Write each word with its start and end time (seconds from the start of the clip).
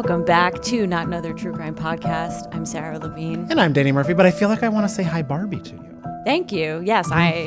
Welcome 0.00 0.24
back 0.24 0.62
to 0.62 0.86
Not 0.86 1.08
Another 1.08 1.34
True 1.34 1.52
Crime 1.52 1.74
Podcast. 1.74 2.48
I'm 2.54 2.64
Sara 2.64 2.98
Levine. 2.98 3.46
And 3.50 3.60
I'm 3.60 3.74
Danny 3.74 3.92
Murphy, 3.92 4.14
but 4.14 4.24
I 4.24 4.30
feel 4.30 4.48
like 4.48 4.62
I 4.62 4.68
want 4.70 4.88
to 4.88 4.88
say 4.88 5.02
hi 5.02 5.20
Barbie 5.20 5.60
to 5.60 5.72
you. 5.72 6.02
Thank 6.24 6.52
you. 6.52 6.80
Yes, 6.82 7.10
I. 7.12 7.44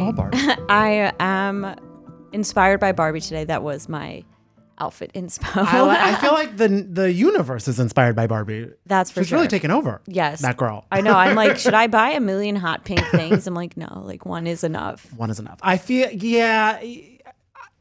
I 0.70 1.12
am 1.20 1.76
inspired 2.32 2.80
by 2.80 2.92
Barbie 2.92 3.22
today. 3.22 3.44
That 3.44 3.64
was 3.64 3.90
my 3.90 4.24
outfit 4.78 5.12
inspo. 5.16 5.66
I, 5.66 6.12
I 6.12 6.16
feel 6.22 6.34
like 6.34 6.58
the 6.58 6.68
the 6.68 7.12
universe 7.12 7.68
is 7.68 7.80
inspired 7.80 8.16
by 8.16 8.28
Barbie. 8.28 8.70
That's 8.86 9.10
for 9.10 9.22
She's 9.22 9.30
sure. 9.30 9.38
really 9.38 9.48
taken 9.48 9.72
over. 9.72 10.02
Yes. 10.06 10.42
That 10.42 10.56
girl. 10.56 10.86
I 10.92 11.02
know. 11.02 11.16
I'm 11.16 11.36
like, 11.36 11.58
should 11.58 11.74
I 11.74 11.88
buy 11.88 12.10
a 12.10 12.20
million 12.20 12.56
hot 12.56 12.86
pink 12.86 13.04
things? 13.08 13.48
I'm 13.48 13.56
like, 13.56 13.76
no, 13.76 14.04
like 14.06 14.28
one 14.28 14.46
is 14.46 14.64
enough. 14.64 15.12
One 15.16 15.32
is 15.32 15.40
enough. 15.40 15.58
I 15.64 15.78
feel 15.78 16.08
yeah. 16.12 16.80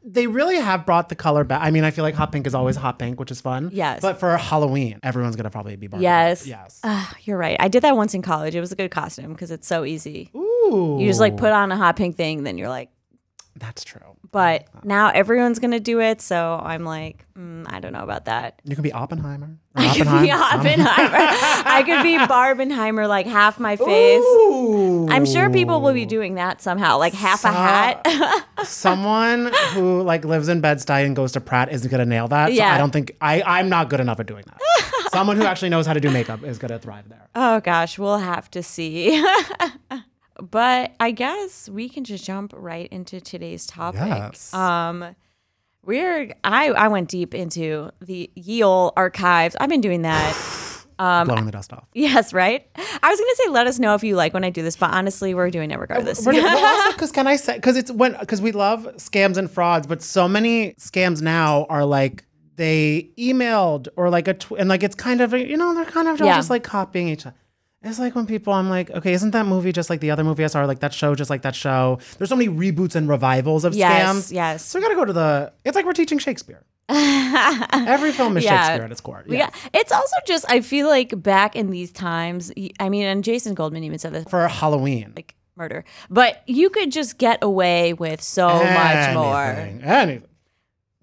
They 0.05 0.27
really 0.27 0.57
have 0.57 0.85
brought 0.85 1.09
the 1.09 1.15
color 1.15 1.43
back. 1.43 1.61
I 1.61 1.71
mean, 1.71 1.83
I 1.83 1.91
feel 1.91 2.03
like 2.03 2.15
hot 2.15 2.31
pink 2.31 2.45
is 2.45 2.53
always 2.53 2.75
hot 2.75 2.99
pink, 2.99 3.19
which 3.19 3.31
is 3.31 3.39
fun. 3.39 3.69
Yes. 3.71 4.01
But 4.01 4.19
for 4.19 4.35
Halloween, 4.37 4.99
everyone's 5.01 5.35
gonna 5.35 5.49
probably 5.49 5.75
be 5.75 5.87
Barbie. 5.87 6.03
Yes. 6.03 6.45
Yes. 6.45 6.79
Ah, 6.83 7.15
you're 7.23 7.37
right. 7.37 7.57
I 7.59 7.69
did 7.69 7.83
that 7.83 7.95
once 7.95 8.13
in 8.13 8.21
college. 8.21 8.53
It 8.53 8.59
was 8.59 8.71
a 8.71 8.75
good 8.75 8.91
costume 8.91 9.31
because 9.33 9.49
it's 9.49 9.67
so 9.67 9.85
easy. 9.85 10.29
Ooh. 10.35 10.97
You 10.99 11.07
just 11.07 11.19
like 11.19 11.37
put 11.37 11.51
on 11.51 11.71
a 11.71 11.77
hot 11.77 11.95
pink 11.95 12.15
thing, 12.15 12.43
then 12.43 12.57
you're 12.57 12.69
like, 12.69 12.89
That's 13.55 13.83
true. 13.83 14.01
but 14.31 14.65
now 14.83 15.09
everyone's 15.09 15.59
gonna 15.59 15.79
do 15.79 15.99
it. 16.01 16.21
So 16.21 16.59
I'm 16.63 16.83
like, 16.83 17.23
mm, 17.37 17.65
I 17.71 17.79
don't 17.79 17.93
know 17.93 18.01
about 18.03 18.25
that. 18.25 18.59
You 18.63 18.75
can 18.75 18.81
be 18.83 18.91
Oppenheimer. 18.91 19.57
I 19.75 19.87
could 19.95 20.05
be 20.21 20.31
Oppenheimer. 20.31 21.17
I 21.69 21.83
could 21.85 22.01
be 22.03 22.17
Barbenheimer, 22.17 23.07
like 23.07 23.25
half 23.27 23.59
my 23.59 23.75
face. 23.75 24.23
Ooh. 24.23 25.07
I'm 25.09 25.25
sure 25.25 25.49
people 25.51 25.81
will 25.81 25.93
be 25.93 26.05
doing 26.05 26.35
that 26.35 26.61
somehow, 26.61 26.97
like 26.97 27.13
half 27.13 27.43
a 27.45 27.51
hat. 27.51 28.45
Someone 28.63 29.51
who 29.73 30.01
like 30.01 30.25
lives 30.25 30.47
in 30.49 30.61
Bed-Stuy 30.61 31.05
and 31.05 31.15
goes 31.15 31.31
to 31.33 31.41
Pratt 31.41 31.71
isn't 31.71 31.89
gonna 31.89 32.05
nail 32.05 32.27
that. 32.29 32.47
So 32.47 32.53
Yeah. 32.53 32.73
I 32.73 32.77
don't 32.77 32.91
think 32.91 33.15
I 33.21 33.41
I'm 33.43 33.69
not 33.69 33.89
good 33.89 33.99
enough 33.99 34.19
at 34.19 34.25
doing 34.25 34.43
that. 34.47 35.09
Someone 35.11 35.37
who 35.37 35.43
actually 35.45 35.69
knows 35.69 35.85
how 35.85 35.93
to 35.93 35.99
do 35.99 36.09
makeup 36.09 36.43
is 36.43 36.57
gonna 36.57 36.79
thrive 36.79 37.07
there. 37.09 37.27
oh 37.35 37.59
gosh, 37.59 37.99
we'll 37.99 38.17
have 38.17 38.49
to 38.51 38.63
see. 38.63 39.23
But 40.41 40.93
I 40.99 41.11
guess 41.11 41.69
we 41.69 41.89
can 41.89 42.03
just 42.03 42.25
jump 42.25 42.53
right 42.55 42.87
into 42.91 43.21
today's 43.21 43.65
topic. 43.65 44.01
Yes. 44.05 44.53
Um, 44.53 45.15
we're 45.85 46.33
I 46.43 46.69
I 46.71 46.87
went 46.87 47.09
deep 47.09 47.33
into 47.35 47.91
the 48.01 48.29
Yale 48.35 48.93
archives. 48.95 49.55
I've 49.59 49.69
been 49.69 49.81
doing 49.81 50.03
that. 50.03 50.35
Um, 50.99 51.25
Blowing 51.27 51.45
the 51.47 51.51
dust 51.51 51.73
off. 51.73 51.89
Yes, 51.95 52.33
right. 52.33 52.67
I 52.77 53.09
was 53.09 53.19
gonna 53.19 53.35
say, 53.37 53.49
let 53.49 53.65
us 53.65 53.79
know 53.79 53.95
if 53.95 54.03
you 54.03 54.15
like 54.15 54.31
when 54.31 54.43
I 54.43 54.51
do 54.51 54.61
this, 54.61 54.75
but 54.77 54.91
honestly, 54.91 55.33
we're 55.33 55.49
doing 55.49 55.71
it 55.71 55.79
regardless. 55.79 56.23
Because 56.23 57.11
can 57.13 57.25
I 57.25 57.35
say? 57.35 57.55
Because 57.55 57.77
it's 57.77 57.91
when 57.91 58.15
because 58.19 58.43
we 58.43 58.51
love 58.51 58.87
scams 58.97 59.37
and 59.37 59.49
frauds, 59.49 59.87
but 59.87 60.03
so 60.03 60.27
many 60.27 60.73
scams 60.75 61.19
now 61.19 61.65
are 61.67 61.83
like 61.83 62.25
they 62.57 63.09
emailed 63.17 63.87
or 63.97 64.11
like 64.11 64.27
a 64.27 64.35
tw- 64.35 64.51
and 64.59 64.69
like 64.69 64.83
it's 64.83 64.93
kind 64.95 65.19
of 65.19 65.33
you 65.33 65.57
know 65.57 65.73
they're 65.73 65.83
kind 65.83 66.07
of 66.07 66.19
Yeah. 66.19 66.35
just 66.35 66.51
like 66.51 66.63
copying 66.63 67.07
each 67.07 67.25
other. 67.25 67.35
It's 67.85 67.99
like 67.99 68.15
when 68.15 68.25
people 68.25 68.53
I'm 68.53 68.69
like, 68.69 68.89
okay, 68.91 69.11
isn't 69.13 69.31
that 69.31 69.45
movie 69.45 69.71
just 69.73 69.89
like 69.89 69.99
the 69.99 70.11
other 70.11 70.23
movie 70.23 70.43
I 70.43 70.47
saw? 70.47 70.63
Like 70.65 70.79
that 70.79 70.93
show 70.93 71.15
just 71.15 71.29
like 71.29 71.41
that 71.41 71.53
show? 71.55 71.99
There's 72.17 72.29
so 72.29 72.35
many 72.37 72.49
reboots 72.49 72.95
and 72.95 73.09
revivals 73.09 73.65
of 73.65 73.73
Yes, 73.75 74.29
scams. 74.29 74.31
yes. 74.33 74.65
So 74.65 74.79
we 74.79 74.83
gotta 74.83 74.95
go 74.95 75.03
to 75.05 75.11
the. 75.13 75.51
It's 75.65 75.75
like 75.75 75.85
we're 75.85 75.93
teaching 75.93 76.17
Shakespeare. 76.17 76.63
Every 76.89 78.11
film 78.11 78.37
is 78.37 78.43
Yeah. 78.43 78.67
Shakespeare 78.67 78.85
at 78.85 78.91
its 78.91 79.01
core. 79.01 79.23
Yeah. 79.27 79.45
got- 79.49 79.53
it's 79.73 79.91
also 79.91 80.15
just 80.25 80.45
I 80.49 80.61
feel 80.61 80.87
like 80.87 81.21
back 81.21 81.55
in 81.55 81.71
these 81.71 81.91
times. 81.91 82.51
I 82.79 82.89
mean, 82.89 83.03
and 83.05 83.23
Jason 83.23 83.53
Goldman 83.53 83.83
even 83.83 83.99
said 83.99 84.13
this, 84.13 84.25
For 84.29 84.47
Halloween. 84.47 85.13
like 85.15 85.35
murder, 85.55 85.83
but 86.09 86.41
you 86.47 86.69
could 86.69 86.91
just 86.91 87.17
get 87.17 87.39
away 87.43 87.93
with 87.93 88.21
so 88.21 88.47
much 88.47 89.13
more. 89.13 89.41
Anything, 89.43 89.83
Anything. 89.83 90.29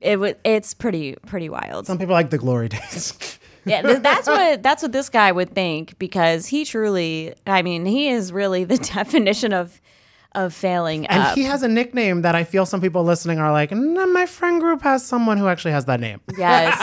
It 0.01 0.19
was 0.19 0.35
it's 0.45 0.73
pretty 0.75 1.15
pretty 1.27 1.51
wild. 1.51 1.87
Some 1.87 1.99
people 1.99 2.15
like 2.15 2.31
the 2.31 2.39
glory 2.39 2.69
days. 2.69 3.39
yeah, 3.65 3.82
th- 3.82 4.03
that's 4.03 4.26
what 4.26 4.62
that's 4.62 4.82
what 4.82 4.93
this 4.93 5.09
guy 5.09 5.32
would 5.32 5.54
think 5.54 5.98
because 5.98 6.47
he 6.47 6.65
truly. 6.65 7.34
I 7.47 7.62
mean, 7.62 7.84
he 7.87 8.09
is 8.09 8.32
really 8.32 8.65
the 8.65 8.76
definition 8.94 9.53
of 9.53 9.81
of 10.32 10.54
failing. 10.54 11.06
And 11.06 11.22
up. 11.22 11.34
he 11.37 11.44
has 11.44 11.62
a 11.62 11.69
nickname 11.69 12.22
that 12.22 12.34
I 12.34 12.44
feel 12.44 12.66
some 12.66 12.81
people 12.81 13.03
listening 13.04 13.38
are 13.38 13.53
like, 13.53 13.72
no, 13.72 14.06
my 14.06 14.26
friend 14.26 14.60
group 14.60 14.82
has 14.82 15.04
someone 15.04 15.38
who 15.38 15.48
actually 15.48 15.72
has 15.72 15.87
that 15.87 16.00
name. 16.00 16.21
Yes. 16.38 16.78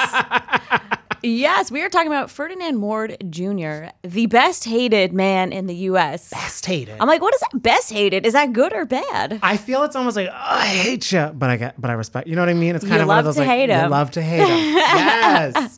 yes, 1.24 1.72
we 1.72 1.82
are 1.82 1.90
talking 1.90 2.08
about 2.12 2.30
Ferdinand 2.30 2.82
Ward 2.82 3.18
Jr., 3.30 3.86
the 4.04 4.26
best 4.26 4.66
hated 4.66 5.14
man 5.14 5.54
in 5.54 5.68
the 5.68 5.76
U.S. 5.76 6.30
Best 6.30 6.66
hated. 6.66 6.98
I'm 7.00 7.08
like, 7.08 7.22
what 7.22 7.34
is 7.34 7.40
that? 7.40 7.62
Best 7.62 7.92
hated? 7.92 8.26
Is 8.26 8.34
that 8.34 8.52
good 8.54 8.74
or 8.74 8.86
bad? 8.86 9.40
I 9.42 9.56
feel 9.58 9.84
it's 9.84 9.96
almost 9.96 10.16
like 10.18 10.28
oh, 10.30 10.34
I 10.36 10.66
hate 10.66 11.10
you, 11.12 11.32
but 11.34 11.50
I 11.50 11.58
get, 11.58 11.80
but 11.80 11.90
I 11.90 11.94
respect. 11.94 12.28
You 12.28 12.36
know 12.36 12.42
what 12.42 12.50
I 12.50 12.54
mean? 12.54 12.76
It's 12.76 12.84
kind 12.84 12.96
You 12.98 13.02
of 13.04 13.08
one 13.08 13.20
of 13.20 13.26
those 13.26 13.36
to 13.36 13.42
like 13.42 13.50
hate 13.50 13.70
you 13.70 13.76
him. 13.76 13.90
love 13.92 14.12
to 14.12 14.22
hate 14.22 14.40
him. 14.42 14.48
yes. 14.76 15.78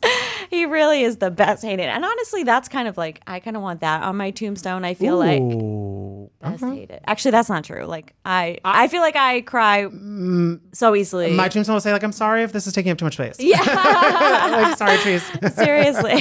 He 0.50 0.66
really 0.66 1.04
is 1.04 1.18
the 1.18 1.30
best 1.30 1.62
hated. 1.62 1.84
And 1.84 2.04
honestly, 2.04 2.42
that's 2.42 2.68
kind 2.68 2.88
of 2.88 2.98
like, 2.98 3.20
I 3.24 3.38
kind 3.38 3.56
of 3.56 3.62
want 3.62 3.82
that 3.82 4.02
on 4.02 4.16
my 4.16 4.32
tombstone. 4.32 4.84
I 4.84 4.94
feel 4.94 5.16
like 5.16 5.40
Ooh. 5.40 6.28
best 6.40 6.64
hated. 6.64 6.98
Actually, 7.06 7.30
that's 7.30 7.48
not 7.48 7.62
true. 7.62 7.84
Like, 7.84 8.14
I, 8.24 8.58
I 8.64 8.88
feel 8.88 9.00
like 9.00 9.14
I 9.14 9.42
cry 9.42 9.84
mm, 9.84 10.60
so 10.72 10.96
easily. 10.96 11.30
My 11.34 11.48
tombstone 11.48 11.74
will 11.74 11.80
say 11.80 11.92
like, 11.92 12.02
"I'm 12.02 12.10
sorry 12.10 12.42
if 12.42 12.52
this 12.52 12.66
is 12.66 12.72
taking 12.72 12.90
up 12.90 12.98
too 12.98 13.04
much 13.04 13.14
space." 13.14 13.36
yeah. 13.38 13.60
like, 14.50 14.76
sorry, 14.76 14.98
trees. 14.98 15.22
Seriously. 15.54 16.20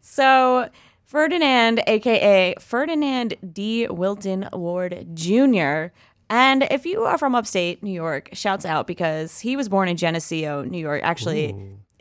so, 0.00 0.68
Ferdinand, 1.04 1.80
aka 1.86 2.56
Ferdinand 2.58 3.36
D. 3.52 3.86
Wilton 3.86 4.48
Ward 4.52 5.06
Jr., 5.14 5.92
and 6.28 6.66
if 6.72 6.86
you 6.86 7.04
are 7.04 7.18
from 7.18 7.36
upstate 7.36 7.84
New 7.84 7.92
York, 7.92 8.30
shouts 8.32 8.66
out 8.66 8.88
because 8.88 9.38
he 9.38 9.54
was 9.54 9.68
born 9.68 9.88
in 9.88 9.96
Geneseo, 9.96 10.64
New 10.64 10.78
York. 10.78 11.02
Actually, 11.04 11.54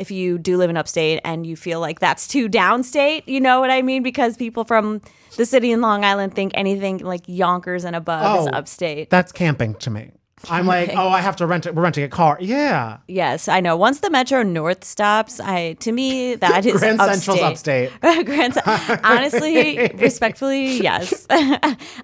if 0.03 0.11
you 0.11 0.37
do 0.37 0.57
live 0.57 0.69
in 0.69 0.77
upstate 0.77 1.19
and 1.23 1.47
you 1.47 1.55
feel 1.55 1.79
like 1.79 1.99
that's 1.99 2.27
too 2.27 2.47
downstate, 2.49 3.23
you 3.25 3.39
know 3.39 3.59
what 3.61 3.71
I 3.71 3.81
mean? 3.81 4.03
Because 4.03 4.37
people 4.37 4.63
from 4.65 5.01
the 5.37 5.45
city 5.45 5.71
in 5.71 5.81
Long 5.81 6.03
Island 6.05 6.35
think 6.35 6.51
anything 6.55 6.97
like 6.99 7.21
Yonkers 7.25 7.85
and 7.85 7.95
above 7.95 8.41
is 8.41 8.47
Oh. 8.47 8.57
upstate. 8.57 9.09
That's 9.09 9.31
camping 9.31 9.75
to 9.75 9.89
me. 9.89 10.11
I'm 10.49 10.65
like, 10.67 10.89
oh, 10.93 11.07
I 11.07 11.21
have 11.21 11.37
to 11.37 11.47
rent 11.47 11.65
it. 11.67 11.73
We're 11.73 11.83
renting 11.83 12.03
a 12.03 12.09
car. 12.09 12.37
Yeah. 12.41 12.97
Yes, 13.07 13.47
I 13.47 13.61
know. 13.61 13.77
Once 13.77 14.01
the 14.01 14.09
Metro 14.09 14.43
North 14.43 14.83
stops, 14.83 15.39
I 15.39 15.73
to 15.79 15.91
me 15.93 16.35
that 16.35 16.65
is 16.65 16.81
Grand 16.81 16.99
Central's 16.99 17.39
upstate. 17.39 17.91
upstate. 17.93 18.25
Grand, 18.25 18.57
honestly, 19.05 19.89
respectfully, 19.95 20.81
yes. 20.81 21.25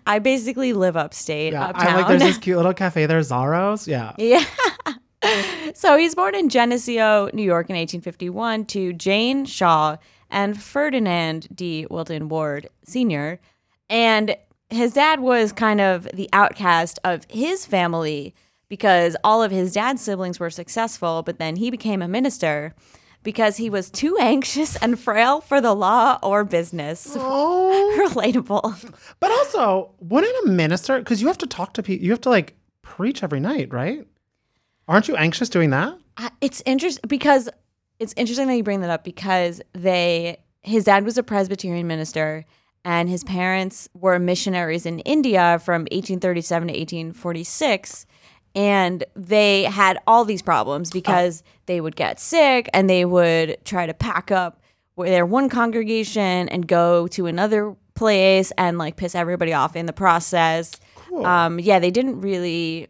I 0.07 0.19
basically 0.19 0.71
live 0.71 0.95
upstate, 0.95 1.51
Yeah. 1.51 1.65
uptown. 1.65 1.87
I'm 1.87 1.95
like, 1.97 2.07
there's 2.07 2.21
this 2.21 2.37
cute 2.37 2.55
little 2.55 2.73
cafe 2.73 3.07
there, 3.07 3.19
Zaros. 3.19 3.87
Yeah. 3.87 4.13
yeah. 4.17 4.45
so 5.73 5.97
he's 5.97 6.15
born 6.15 6.35
in 6.35 6.49
Geneseo, 6.49 7.29
New 7.33 7.43
York, 7.43 7.69
in 7.69 7.75
1851 7.75 8.65
to 8.65 8.93
Jane 8.93 9.45
Shaw 9.45 9.97
and 10.29 10.61
Ferdinand 10.61 11.47
D. 11.53 11.87
Wilton 11.89 12.29
Ward 12.29 12.69
Sr. 12.83 13.39
And 13.89 14.35
his 14.69 14.93
dad 14.93 15.19
was 15.19 15.51
kind 15.51 15.81
of 15.81 16.07
the 16.13 16.29
outcast 16.31 16.99
of 17.03 17.25
his 17.29 17.65
family 17.65 18.35
because 18.69 19.17
all 19.23 19.41
of 19.41 19.51
his 19.51 19.73
dad's 19.73 20.01
siblings 20.01 20.39
were 20.39 20.51
successful, 20.51 21.23
but 21.23 21.39
then 21.39 21.55
he 21.55 21.71
became 21.71 22.01
a 22.01 22.07
minister 22.07 22.75
because 23.23 23.57
he 23.57 23.69
was 23.69 23.89
too 23.89 24.15
anxious 24.19 24.75
and 24.77 24.99
frail 24.99 25.41
for 25.41 25.59
the 25.59 25.73
law 25.75 26.19
or 26.23 26.43
business. 26.43 27.17
Oh. 27.71 28.09
Relatable. 28.09 28.93
But 29.19 29.31
also, 29.31 29.91
wouldn't 29.99 30.47
a 30.47 30.49
minister? 30.49 30.99
Because 30.99 31.21
you 31.21 31.27
have 31.27 31.37
to 31.39 31.47
talk 31.47 31.73
to 31.73 31.83
people. 31.83 32.05
You 32.05 32.11
have 32.11 32.21
to 32.21 32.29
like 32.29 32.55
preach 32.81 33.23
every 33.23 33.39
night, 33.39 33.73
right? 33.73 34.05
Aren't 34.89 35.07
you 35.07 35.15
anxious 35.15 35.47
doing 35.49 35.69
that? 35.69 35.97
I- 36.17 36.31
it's 36.41 36.61
interesting 36.65 37.03
because 37.07 37.47
it's 37.99 38.13
interesting 38.17 38.47
that 38.47 38.55
you 38.57 38.63
bring 38.63 38.81
that 38.81 38.89
up 38.89 39.03
because 39.03 39.61
they 39.73 40.37
his 40.61 40.83
dad 40.83 41.05
was 41.05 41.17
a 41.17 41.23
Presbyterian 41.23 41.87
minister 41.87 42.43
and 42.83 43.07
his 43.07 43.23
parents 43.23 43.87
were 43.93 44.19
missionaries 44.19 44.85
in 44.85 44.99
India 44.99 45.59
from 45.63 45.83
1837 45.91 46.67
to 46.67 46.73
1846 46.73 48.05
and 48.55 49.03
they 49.15 49.63
had 49.63 49.99
all 50.07 50.25
these 50.25 50.41
problems 50.41 50.89
because 50.89 51.43
they 51.67 51.79
would 51.79 51.95
get 51.95 52.19
sick 52.19 52.67
and 52.73 52.89
they 52.89 53.05
would 53.05 53.57
try 53.63 53.85
to 53.85 53.93
pack 53.93 54.31
up 54.31 54.59
where 54.95 55.09
their 55.09 55.25
one 55.25 55.49
congregation 55.49 56.49
and 56.49 56.67
go 56.67 57.07
to 57.07 57.25
another 57.27 57.75
place 57.93 58.51
and 58.57 58.77
like 58.77 58.95
piss 58.97 59.13
everybody 59.15 59.53
off 59.53 59.75
in 59.75 59.85
the 59.85 59.93
process. 59.93 60.71
Um 61.23 61.59
yeah, 61.59 61.79
they 61.79 61.91
didn't 61.91 62.21
really 62.21 62.87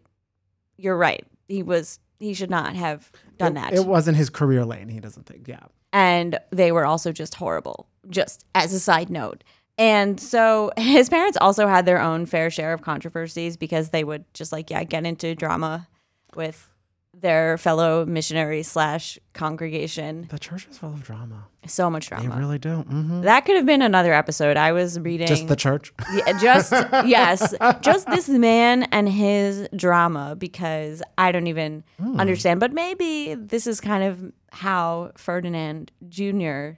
you're 0.78 0.98
right. 0.98 1.26
He 1.50 1.62
was 1.64 2.00
he 2.20 2.34
should 2.34 2.50
not 2.50 2.76
have 2.76 3.12
done 3.38 3.56
that. 3.56 3.74
It 3.74 3.86
wasn't 3.86 4.16
his 4.18 4.30
career 4.30 4.64
lane. 4.66 4.88
He 4.88 5.00
doesn't 5.02 5.26
think. 5.26 5.48
Yeah. 5.48 5.66
and 5.92 6.40
they 6.52 6.72
were 6.72 6.86
also 6.86 7.12
just 7.12 7.36
horrible, 7.36 7.88
just 8.10 8.46
as 8.56 8.72
a 8.74 8.80
side 8.80 9.10
note. 9.10 9.44
And 9.78 10.20
so 10.20 10.72
his 10.78 11.10
parents 11.10 11.38
also 11.42 11.68
had 11.68 11.86
their 11.86 12.02
own 12.02 12.26
fair 12.26 12.50
share 12.50 12.74
of 12.74 12.82
controversies 12.82 13.58
because 13.58 13.90
they 13.90 14.04
would 14.04 14.26
just 14.34 14.52
like, 14.52 14.70
yeah, 14.70 14.84
get 14.84 15.06
into 15.06 15.34
drama 15.36 15.88
with 16.36 16.69
their 17.14 17.58
fellow 17.58 18.06
missionary 18.06 18.64
slash 18.64 19.18
congregation. 19.34 20.28
The 20.30 20.40
church 20.40 20.68
is 20.70 20.78
full 20.78 20.90
of 20.94 21.04
drama. 21.04 21.48
So 21.66 21.90
much 21.90 22.08
drama. 22.10 22.30
They 22.30 22.40
really 22.40 22.60
do. 22.60 22.78
hmm 22.84 23.22
that 23.22 23.46
could 23.46 23.56
have 23.58 23.66
been 23.66 23.82
another 23.82 24.14
episode. 24.14 24.56
I 24.58 24.72
was 24.72 25.00
reading 25.00 25.28
Just 25.28 25.48
the 25.48 25.56
church. 25.56 25.92
yeah, 26.14 26.40
just 26.40 26.72
yes, 27.06 27.54
just 27.82 28.08
this 28.08 28.30
man 28.30 28.84
and 28.92 29.10
his 29.10 29.68
drama 29.76 30.36
because 30.38 31.02
I 31.18 31.32
don't 31.32 31.48
even 31.48 31.84
Hmm. 32.00 32.20
understand. 32.20 32.60
But 32.60 32.72
maybe 32.74 33.34
this 33.36 33.68
is 33.68 33.82
kind 33.82 34.04
of 34.04 34.32
how 34.52 35.12
Ferdinand 35.18 35.92
Jr. 36.08 36.78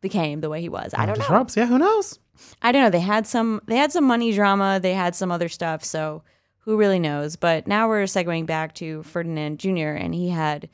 became 0.00 0.40
the 0.40 0.48
way 0.50 0.60
he 0.60 0.68
was. 0.68 0.92
I 0.96 1.06
don't 1.06 1.18
know. 1.18 1.22
Disrupts. 1.24 1.56
Yeah. 1.56 1.66
Who 1.66 1.78
knows? 1.78 2.18
I 2.62 2.72
don't 2.72 2.82
know. 2.82 2.90
They 2.90 3.00
had 3.00 3.26
some. 3.26 3.60
They 3.66 3.76
had 3.76 3.92
some 3.92 4.04
money 4.04 4.32
drama. 4.32 4.80
They 4.82 4.94
had 4.94 5.14
some 5.14 5.30
other 5.30 5.48
stuff. 5.48 5.84
So 5.84 6.22
who 6.60 6.76
really 6.76 6.98
knows? 6.98 7.36
But 7.36 7.66
now 7.66 7.88
we're 7.88 8.04
segueing 8.04 8.46
back 8.46 8.74
to 8.76 9.02
Ferdinand 9.02 9.58
Jr. 9.58 9.90
and 9.96 10.14
he 10.14 10.28
had 10.30 10.68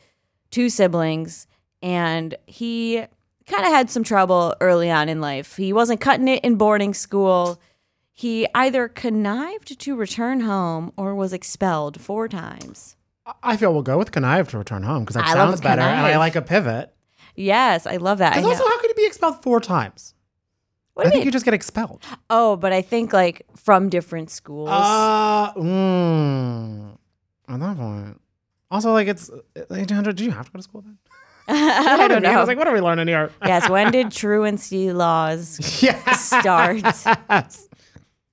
two 0.50 0.68
siblings, 0.68 1.46
and 1.82 2.34
he 2.46 3.04
kind 3.46 3.64
of 3.64 3.70
had 3.72 3.90
some 3.90 4.02
trouble 4.04 4.54
early 4.60 4.90
on 4.90 5.08
in 5.08 5.20
life. 5.20 5.56
He 5.56 5.72
wasn't 5.72 6.00
cutting 6.00 6.28
it 6.28 6.44
in 6.44 6.56
boarding 6.56 6.94
school. 6.94 7.60
He 8.12 8.46
either 8.54 8.88
connived 8.88 9.78
to 9.80 9.94
return 9.96 10.40
home 10.40 10.92
or 10.96 11.14
was 11.14 11.32
expelled 11.32 12.00
four 12.00 12.28
times. 12.28 12.96
I- 13.42 13.56
feel 13.56 13.72
we'll 13.72 13.82
go 13.82 13.98
with 13.98 14.12
connive 14.12 14.48
to 14.50 14.58
return 14.58 14.84
home 14.84 15.04
because 15.04 15.14
that 15.16 15.26
I 15.26 15.32
sounds 15.32 15.60
better, 15.60 15.82
and 15.82 16.06
I 16.06 16.16
like 16.16 16.36
a 16.36 16.42
pivot. 16.42 16.94
Yes, 17.34 17.86
I 17.86 17.96
love 17.96 18.18
that. 18.18 18.34
Because 18.34 18.46
also, 18.58 18.64
how 18.66 18.80
could 18.80 18.90
he 18.90 18.94
be 19.02 19.06
expelled 19.06 19.42
four 19.42 19.60
times? 19.60 20.14
What 20.96 21.02
do 21.02 21.08
I 21.08 21.08
you 21.08 21.10
think 21.12 21.20
mean? 21.20 21.26
you 21.26 21.32
just 21.32 21.44
get 21.44 21.52
expelled. 21.52 22.02
Oh, 22.30 22.56
but 22.56 22.72
I 22.72 22.80
think 22.80 23.12
like 23.12 23.44
from 23.54 23.90
different 23.90 24.30
schools. 24.30 24.70
Uh, 24.72 25.52
mm, 25.52 26.96
at 27.48 27.60
that 27.60 27.76
point. 27.76 28.18
Also, 28.70 28.92
like 28.94 29.06
it's. 29.06 29.28
1800. 29.54 30.16
Do 30.16 30.24
you 30.24 30.30
have 30.30 30.46
to 30.46 30.52
go 30.52 30.56
to 30.56 30.62
school 30.62 30.80
then? 30.80 30.96
I 31.48 32.08
don't 32.08 32.22
know. 32.22 32.30
I 32.30 32.38
was 32.38 32.48
like, 32.48 32.56
what 32.56 32.66
are 32.66 32.72
we 32.72 32.80
learning 32.80 33.08
here? 33.08 33.30
yes, 33.46 33.68
when 33.68 33.92
did 33.92 34.10
truancy 34.10 34.90
laws 34.90 35.62
start? 36.18 36.82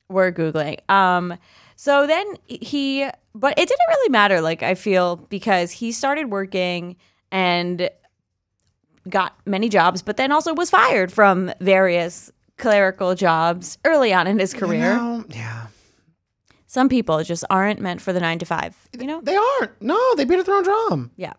We're 0.07 0.31
googling. 0.31 0.89
Um, 0.89 1.37
so 1.75 2.07
then 2.07 2.25
he, 2.45 3.05
but 3.35 3.51
it 3.59 3.67
didn't 3.67 3.87
really 3.89 4.09
matter. 4.09 4.39
Like 4.39 4.63
I 4.63 4.75
feel 4.75 5.17
because 5.17 5.71
he 5.71 5.91
started 5.91 6.31
working 6.31 6.95
and 7.29 7.89
got 9.09 9.35
many 9.45 9.67
jobs, 9.67 10.01
but 10.01 10.15
then 10.15 10.31
also 10.31 10.53
was 10.53 10.69
fired 10.69 11.11
from 11.11 11.51
various 11.59 12.31
clerical 12.63 13.13
jobs 13.13 13.77
early 13.85 14.13
on 14.13 14.25
in 14.25 14.39
his 14.39 14.53
career. 14.53 14.93
You 14.93 14.97
know, 14.97 15.25
yeah. 15.29 15.67
Some 16.65 16.89
people 16.89 17.23
just 17.23 17.43
aren't 17.49 17.79
meant 17.79 18.01
for 18.01 18.13
the 18.13 18.19
nine 18.19 18.39
to 18.39 18.45
five. 18.45 18.75
You 18.99 19.05
know. 19.05 19.21
They 19.21 19.35
aren't. 19.35 19.79
No, 19.81 19.99
they 20.15 20.25
beat 20.25 20.39
a 20.39 20.43
their 20.43 20.55
own 20.55 20.63
drum. 20.63 21.11
Yeah. 21.17 21.33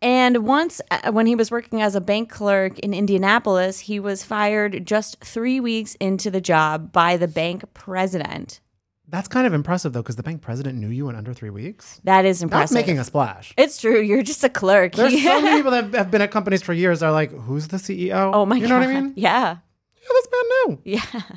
And 0.00 0.46
once, 0.46 0.80
uh, 0.90 1.12
when 1.12 1.26
he 1.26 1.34
was 1.34 1.50
working 1.50 1.82
as 1.82 1.94
a 1.94 2.00
bank 2.00 2.30
clerk 2.30 2.78
in 2.78 2.94
Indianapolis, 2.94 3.80
he 3.80 3.98
was 3.98 4.22
fired 4.22 4.86
just 4.86 5.20
three 5.24 5.60
weeks 5.60 5.94
into 5.96 6.30
the 6.30 6.40
job 6.40 6.92
by 6.92 7.16
the 7.16 7.28
bank 7.28 7.64
president. 7.74 8.60
That's 9.08 9.28
kind 9.28 9.46
of 9.46 9.52
impressive 9.54 9.92
though, 9.92 10.02
because 10.02 10.16
the 10.16 10.22
bank 10.22 10.40
president 10.40 10.78
knew 10.78 10.88
you 10.88 11.08
in 11.08 11.16
under 11.16 11.34
three 11.34 11.50
weeks. 11.50 12.00
That 12.04 12.24
is 12.24 12.38
That's 12.38 12.42
impressive. 12.44 12.74
making 12.74 12.98
a 12.98 13.04
splash. 13.04 13.54
it's 13.56 13.80
true. 13.80 14.00
You're 14.00 14.22
just 14.22 14.44
a 14.44 14.48
clerk. 14.48 14.94
There's 14.94 15.22
so 15.22 15.40
many 15.42 15.58
people 15.58 15.70
that 15.72 15.92
have 15.94 16.10
been 16.10 16.22
at 16.22 16.30
companies 16.30 16.62
for 16.62 16.72
years. 16.72 17.02
Are 17.02 17.12
like, 17.12 17.30
who's 17.32 17.68
the 17.68 17.76
CEO? 17.76 18.30
oh 18.34 18.46
my 18.46 18.56
you 18.56 18.62
god. 18.62 18.68
know 18.70 18.78
what 18.80 18.88
I 18.88 19.00
mean? 19.00 19.12
Yeah. 19.16 19.58
Yeah, 20.04 20.08
this 20.10 20.28
man 20.32 20.44
knew. 20.68 20.78
Yeah. 20.84 21.22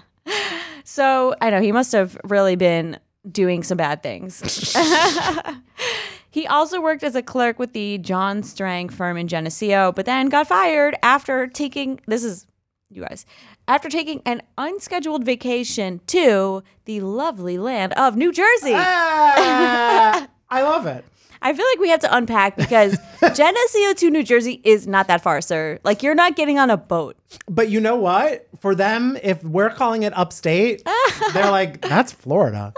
So 0.83 1.35
I 1.41 1.49
know 1.49 1.61
he 1.61 1.73
must 1.73 1.91
have 1.91 2.17
really 2.23 2.55
been 2.55 2.97
doing 3.29 3.61
some 3.61 3.77
bad 3.77 4.01
things. 4.03 4.73
he 6.31 6.47
also 6.47 6.81
worked 6.81 7.03
as 7.03 7.13
a 7.15 7.21
clerk 7.21 7.59
with 7.59 7.73
the 7.73 7.97
John 7.97 8.41
Strang 8.41 8.89
firm 8.89 9.17
in 9.17 9.27
Geneseo, 9.27 9.91
but 9.91 10.05
then 10.05 10.29
got 10.29 10.47
fired 10.47 10.95
after 11.03 11.47
taking 11.47 11.99
this 12.07 12.23
is 12.23 12.47
you 12.89 13.01
guys 13.01 13.25
after 13.67 13.89
taking 13.89 14.21
an 14.25 14.41
unscheduled 14.57 15.25
vacation 15.25 15.99
to 16.07 16.63
the 16.85 17.01
lovely 17.01 17.57
land 17.57 17.91
of 17.93 18.15
New 18.15 18.31
Jersey. 18.31 18.73
Ah, 18.73 20.27
I 20.49 20.61
love 20.61 20.85
it. 20.85 21.03
I 21.41 21.53
feel 21.53 21.65
like 21.71 21.79
we 21.79 21.89
have 21.89 21.99
to 22.01 22.15
unpack 22.15 22.55
because 22.55 22.97
Geneseo 23.35 23.93
to 23.93 24.09
New 24.09 24.23
Jersey 24.23 24.61
is 24.63 24.87
not 24.87 25.07
that 25.07 25.21
far, 25.21 25.41
sir. 25.41 25.79
Like 25.83 26.03
you're 26.03 26.15
not 26.15 26.35
getting 26.35 26.59
on 26.59 26.69
a 26.69 26.77
boat. 26.77 27.17
But 27.49 27.69
you 27.69 27.79
know 27.79 27.95
what? 27.95 28.47
For 28.59 28.75
them, 28.75 29.17
if 29.21 29.43
we're 29.43 29.69
calling 29.69 30.03
it 30.03 30.15
upstate, 30.17 30.83
they're 31.33 31.51
like, 31.51 31.81
that's 31.81 32.11
Florida. 32.11 32.73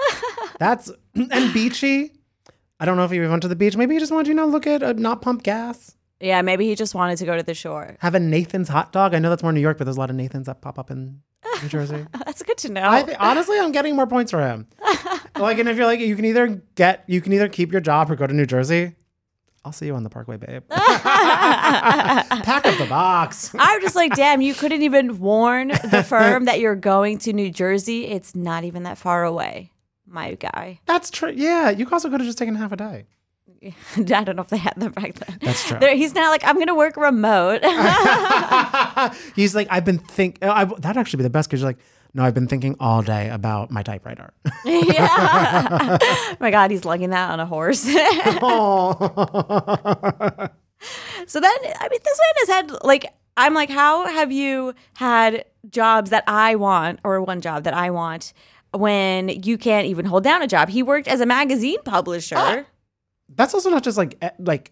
That's 0.60 0.92
and 1.16 1.54
beachy. 1.54 2.14
I 2.80 2.86
don't 2.86 2.98
know 2.98 3.04
if 3.04 3.12
he 3.12 3.20
went 3.20 3.42
to 3.42 3.48
the 3.48 3.56
beach. 3.56 3.76
Maybe 3.76 3.96
he 3.96 4.00
just 4.00 4.12
wanted 4.12 4.26
to, 4.26 4.30
you 4.30 4.36
know, 4.36 4.46
look 4.46 4.66
at 4.66 4.82
uh, 4.82 4.94
not 4.94 5.22
pump 5.22 5.44
gas. 5.44 5.96
Yeah, 6.22 6.42
maybe 6.42 6.66
he 6.66 6.76
just 6.76 6.96
wanted 6.96 7.18
to 7.18 7.26
go 7.26 7.38
to 7.38 7.44
the 7.44 7.54
shore. 7.54 7.98
Have 8.00 8.14
a 8.16 8.20
Nathan's 8.20 8.68
hot 8.68 8.92
dog. 8.92 9.14
I 9.14 9.20
know 9.20 9.30
that's 9.30 9.44
more 9.44 9.54
New 9.54 9.62
York, 9.62 9.78
but 9.78 9.86
there's 9.86 9.96
a 9.98 10.00
lot 10.00 10.10
of 10.10 10.16
Nathan's 10.18 10.48
that 10.48 10.62
pop 10.62 10.78
up 10.78 10.92
in 10.92 11.22
New 11.62 11.70
Jersey. 11.70 12.06
That's 12.26 12.44
good 12.44 12.58
to 12.60 12.72
know. 12.72 12.84
I 12.84 13.04
th- 13.04 13.18
honestly, 13.20 13.58
I'm 13.60 13.72
getting 13.72 13.96
more 13.96 14.08
points 14.08 14.32
for 14.32 14.42
him. 14.42 14.68
Like, 15.40 15.60
and 15.60 15.68
if 15.70 15.78
you're 15.78 15.86
like, 15.86 16.00
you 16.00 16.16
can 16.16 16.26
either 16.26 16.62
get, 16.76 17.04
you 17.08 17.22
can 17.22 17.34
either 17.34 17.48
keep 17.50 17.72
your 17.72 17.82
job 17.82 18.10
or 18.12 18.16
go 18.16 18.28
to 18.28 18.34
New 18.34 18.46
Jersey. 18.46 18.96
I'll 19.66 19.74
see 19.74 19.88
you 19.88 19.96
on 19.96 20.04
the 20.04 20.10
Parkway, 20.10 20.38
babe. 20.38 20.64
Pack 20.70 22.66
up 22.66 22.78
the 22.78 22.86
box. 22.88 23.54
I'm 23.60 23.82
just 23.82 23.96
like, 23.96 24.16
damn, 24.16 24.42
you 24.42 24.54
couldn't 24.54 24.84
even 24.84 25.20
warn 25.20 25.68
the 25.70 26.04
firm 26.08 26.46
that 26.46 26.60
you're 26.60 26.76
going 26.76 27.18
to 27.20 27.34
New 27.34 27.52
Jersey. 27.52 28.06
It's 28.08 28.34
not 28.36 28.64
even 28.64 28.84
that 28.84 28.98
far 28.98 29.26
away, 29.26 29.72
my 30.08 30.36
guy. 30.36 30.80
That's 30.86 31.12
true. 31.12 31.34
Yeah, 31.36 31.70
you 31.72 31.88
also 31.92 32.10
could 32.10 32.22
have 32.22 32.28
just 32.28 32.38
taken 32.38 32.56
half 32.56 32.72
a 32.72 32.78
day. 32.78 33.06
I 33.98 34.02
don't 34.24 34.36
know 34.36 34.42
if 34.44 34.48
they 34.48 34.58
had 34.58 34.76
them 34.78 34.94
back 34.94 35.16
then. 35.16 35.38
That's 35.42 35.68
true. 35.68 35.78
There- 35.80 35.96
he's 35.96 36.16
not 36.16 36.30
like, 36.30 36.46
I'm 36.46 36.56
going 36.56 36.68
to 36.68 36.76
work 36.76 36.96
remote. 36.96 37.62
He's 39.36 39.54
like, 39.56 39.68
I've 39.70 39.84
been 39.86 40.00
think. 40.00 40.40
Uh, 40.42 40.46
oh, 40.48 40.52
I, 40.52 40.66
that'd 40.80 40.98
actually 40.98 41.18
be 41.18 41.24
the 41.24 41.30
best 41.30 41.50
because 41.50 41.60
you're 41.62 41.70
like, 41.70 41.80
no, 42.14 42.24
I've 42.24 42.34
been 42.34 42.48
thinking 42.48 42.76
all 42.80 43.02
day 43.02 43.30
about 43.30 43.72
my 43.72 43.84
typewriter. 43.84 44.34
yeah. 44.66 45.98
my 46.40 46.52
God, 46.52 46.72
he's 46.72 46.86
lugging 46.86 47.12
that 47.12 47.32
on 47.32 47.40
a 47.40 47.46
horse. 47.46 47.86
So 51.28 51.40
then, 51.40 51.52
I 51.80 51.90
mean, 51.90 52.00
this 52.04 52.20
man 52.20 52.34
has 52.38 52.48
had 52.48 52.84
like, 52.84 53.06
I'm 53.38 53.54
like, 53.54 53.70
how 53.70 54.08
have 54.08 54.32
you 54.32 54.74
had 54.96 55.46
jobs 55.70 56.10
that 56.10 56.24
I 56.26 56.56
want, 56.56 57.00
or 57.04 57.22
one 57.22 57.42
job 57.42 57.66
that 57.66 57.74
I 57.74 57.92
want, 57.92 58.34
when 58.74 59.30
you 59.30 59.58
can't 59.58 59.86
even 59.86 60.06
hold 60.06 60.24
down 60.24 60.42
a 60.42 60.48
job? 60.48 60.70
He 60.70 60.82
worked 60.82 61.08
as 61.08 61.22
a 61.22 61.26
magazine 61.26 61.82
publisher. 61.84 62.66
That's 63.36 63.54
also 63.54 63.70
not 63.70 63.84
just 63.84 63.98
like 63.98 64.24
like 64.40 64.72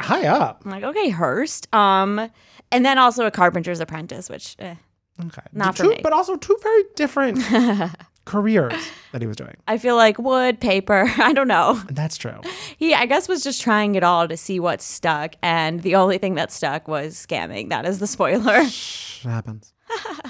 high 0.00 0.26
up. 0.26 0.62
I'm 0.64 0.70
like, 0.70 0.82
okay, 0.82 1.10
Hearst. 1.10 1.72
Um, 1.72 2.30
and 2.72 2.84
then 2.84 2.98
also 2.98 3.26
a 3.26 3.30
carpenter's 3.30 3.80
apprentice, 3.80 4.28
which 4.28 4.56
eh, 4.58 4.74
Okay, 5.20 5.42
Not 5.52 5.76
for 5.76 5.84
me. 5.84 6.00
but 6.02 6.12
also 6.12 6.36
two 6.36 6.56
very 6.62 6.82
different 6.96 7.38
careers 8.24 8.90
that 9.12 9.20
he 9.20 9.28
was 9.28 9.36
doing. 9.36 9.56
I 9.68 9.78
feel 9.78 9.96
like 9.96 10.18
wood, 10.18 10.60
paper. 10.60 11.04
I 11.18 11.32
don't 11.32 11.48
know. 11.48 11.80
That's 11.88 12.16
true. 12.16 12.40
He, 12.76 12.94
I 12.94 13.06
guess, 13.06 13.28
was 13.28 13.44
just 13.44 13.62
trying 13.62 13.94
it 13.94 14.02
all 14.02 14.26
to 14.26 14.36
see 14.36 14.58
what 14.58 14.82
stuck, 14.82 15.34
and 15.42 15.82
the 15.82 15.94
only 15.94 16.18
thing 16.18 16.34
that 16.34 16.50
stuck 16.50 16.88
was 16.88 17.14
scamming. 17.14 17.68
That 17.68 17.86
is 17.86 18.00
the 18.00 18.06
spoiler. 18.06 18.56
It 18.56 19.22
happens. 19.22 19.72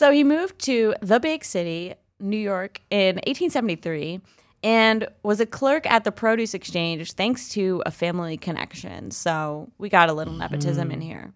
So 0.00 0.10
he 0.12 0.24
moved 0.24 0.58
to 0.60 0.94
the 1.02 1.20
big 1.20 1.44
city, 1.44 1.92
New 2.18 2.38
York, 2.38 2.80
in 2.88 3.16
1873 3.16 4.22
and 4.62 5.06
was 5.22 5.40
a 5.40 5.46
clerk 5.46 5.84
at 5.90 6.04
the 6.04 6.10
produce 6.10 6.54
exchange 6.54 7.12
thanks 7.12 7.50
to 7.50 7.82
a 7.84 7.90
family 7.90 8.38
connection. 8.38 9.10
So 9.10 9.70
we 9.76 9.90
got 9.90 10.08
a 10.08 10.14
little 10.14 10.32
nepotism 10.32 10.90
in 10.90 11.00
hmm. 11.00 11.06
here. 11.06 11.32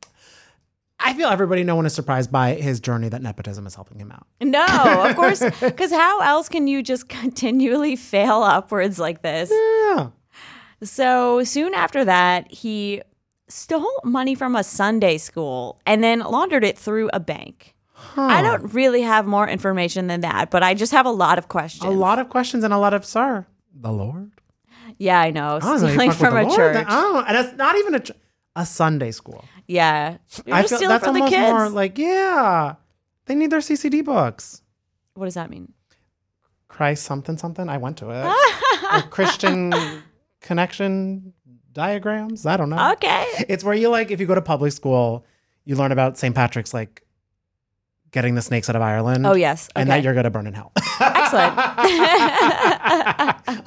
I 1.06 1.12
feel 1.14 1.28
everybody, 1.28 1.62
no 1.64 1.76
one 1.76 1.84
is 1.86 1.92
surprised 1.94 2.32
by 2.32 2.54
his 2.54 2.80
journey 2.80 3.08
that 3.10 3.20
nepotism 3.22 3.66
is 3.66 3.74
helping 3.74 3.98
him 3.98 4.10
out. 4.10 4.26
No, 4.40 4.64
of 5.08 5.14
course, 5.20 5.42
because 5.60 5.92
how 5.92 6.20
else 6.20 6.48
can 6.48 6.66
you 6.66 6.82
just 6.82 7.08
continually 7.22 7.94
fail 7.94 8.42
upwards 8.42 8.98
like 8.98 9.20
this? 9.22 9.50
Yeah. 9.50 10.08
So 10.82 11.44
soon 11.44 11.74
after 11.74 12.04
that, 12.06 12.50
he 12.50 13.02
stole 13.48 14.00
money 14.02 14.34
from 14.34 14.56
a 14.56 14.64
Sunday 14.64 15.18
school 15.18 15.78
and 15.86 16.02
then 16.02 16.20
laundered 16.20 16.64
it 16.64 16.78
through 16.78 17.10
a 17.12 17.20
bank. 17.20 17.74
I 18.16 18.42
don't 18.42 18.72
really 18.74 19.02
have 19.02 19.26
more 19.26 19.48
information 19.48 20.06
than 20.08 20.20
that, 20.22 20.50
but 20.50 20.62
I 20.62 20.74
just 20.74 20.92
have 20.92 21.06
a 21.06 21.10
lot 21.10 21.38
of 21.38 21.48
questions. 21.48 21.84
A 21.84 21.90
lot 21.90 22.18
of 22.18 22.28
questions 22.28 22.64
and 22.64 22.72
a 22.72 22.78
lot 22.78 22.94
of 22.94 23.04
sir. 23.04 23.46
The 23.74 23.92
Lord? 23.92 24.30
Yeah, 24.98 25.20
I 25.20 25.30
know. 25.30 25.56
I 25.56 25.58
don't 25.60 25.80
know, 25.80 25.86
you 25.88 25.92
Stealing 25.94 26.12
from 26.12 26.36
a 26.36 26.42
Lord? 26.42 26.54
church. 26.56 26.86
Oh, 26.88 27.24
and 27.26 27.36
it's 27.36 27.56
not 27.56 27.76
even 27.76 27.94
a 27.94 28.00
ch- 28.00 28.12
a 28.56 28.64
Sunday 28.66 29.10
school. 29.10 29.44
Yeah. 29.66 30.18
You're 30.46 30.56
I 30.56 30.62
feel 30.64 30.88
that's 30.88 31.04
from 31.04 31.14
the 31.14 31.20
almost 31.20 31.32
kids. 31.34 31.52
more 31.52 31.68
like 31.68 31.98
yeah, 31.98 32.74
they 33.26 33.34
need 33.34 33.50
their 33.50 33.60
CCD 33.60 34.04
books. 34.04 34.62
what 35.14 35.26
does 35.26 35.34
that 35.34 35.50
mean? 35.50 35.72
Christ 36.68 37.04
something 37.04 37.36
something. 37.36 37.68
I 37.68 37.78
went 37.78 37.98
to 37.98 38.10
it. 38.10 39.10
Christian 39.10 39.72
connection 40.40 41.32
diagrams. 41.72 42.46
I 42.46 42.56
don't 42.56 42.70
know. 42.70 42.92
Okay. 42.92 43.26
It's 43.48 43.62
where 43.64 43.74
you 43.74 43.88
like 43.88 44.10
if 44.10 44.20
you 44.20 44.26
go 44.26 44.34
to 44.34 44.42
public 44.42 44.72
school, 44.72 45.24
you 45.64 45.76
learn 45.76 45.92
about 45.92 46.18
St. 46.18 46.34
Patrick's 46.34 46.74
like 46.74 47.03
getting 48.14 48.34
the 48.36 48.40
snakes 48.42 48.70
out 48.70 48.76
of 48.76 48.82
Ireland. 48.82 49.26
Oh, 49.26 49.34
yes. 49.34 49.68
And 49.74 49.90
Okay. 49.90 49.98
that 49.98 50.04
you're 50.04 50.14
gonna 50.14 50.30
burn 50.30 50.46
in 50.46 50.54
hell. 50.54 50.70
Excellent. 51.00 51.58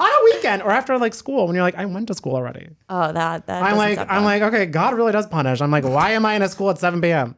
a 0.00 0.24
weekend 0.24 0.62
or 0.62 0.70
after 0.70 0.96
like 0.98 1.14
school 1.14 1.46
when 1.46 1.54
you're 1.54 1.62
like, 1.62 1.76
I 1.76 1.84
went 1.84 2.08
to 2.08 2.14
school 2.14 2.34
already. 2.34 2.68
oh, 2.88 3.12
that, 3.12 3.46
that 3.46 3.62
I'm 3.62 3.76
like, 3.76 3.98
I'm 4.08 4.24
like, 4.24 4.42
okay, 4.42 4.66
God 4.66 4.94
really 4.94 5.12
does 5.12 5.26
punish. 5.26 5.60
I'm 5.60 5.70
like, 5.70 5.84
why 5.84 6.12
am 6.12 6.24
I 6.26 6.34
in 6.34 6.42
a 6.42 6.48
school 6.48 6.70
at 6.70 6.78
7 6.78 7.00
p.m.? 7.00 7.36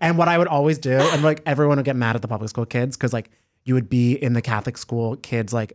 And 0.00 0.18
what 0.18 0.28
I 0.28 0.36
would 0.36 0.48
always 0.48 0.78
do, 0.78 0.92
and 0.92 1.22
like 1.22 1.40
everyone 1.46 1.76
would 1.78 1.86
get 1.86 1.96
mad 1.96 2.14
at 2.16 2.20
the 2.22 2.28
public 2.28 2.50
school 2.50 2.66
kids 2.66 2.96
because 2.98 3.12
like 3.14 3.30
you 3.64 3.72
would 3.74 3.88
be 3.88 4.12
in 4.12 4.34
the 4.34 4.42
Catholic 4.42 4.76
school 4.76 5.16
kids 5.16 5.52
like 5.54 5.72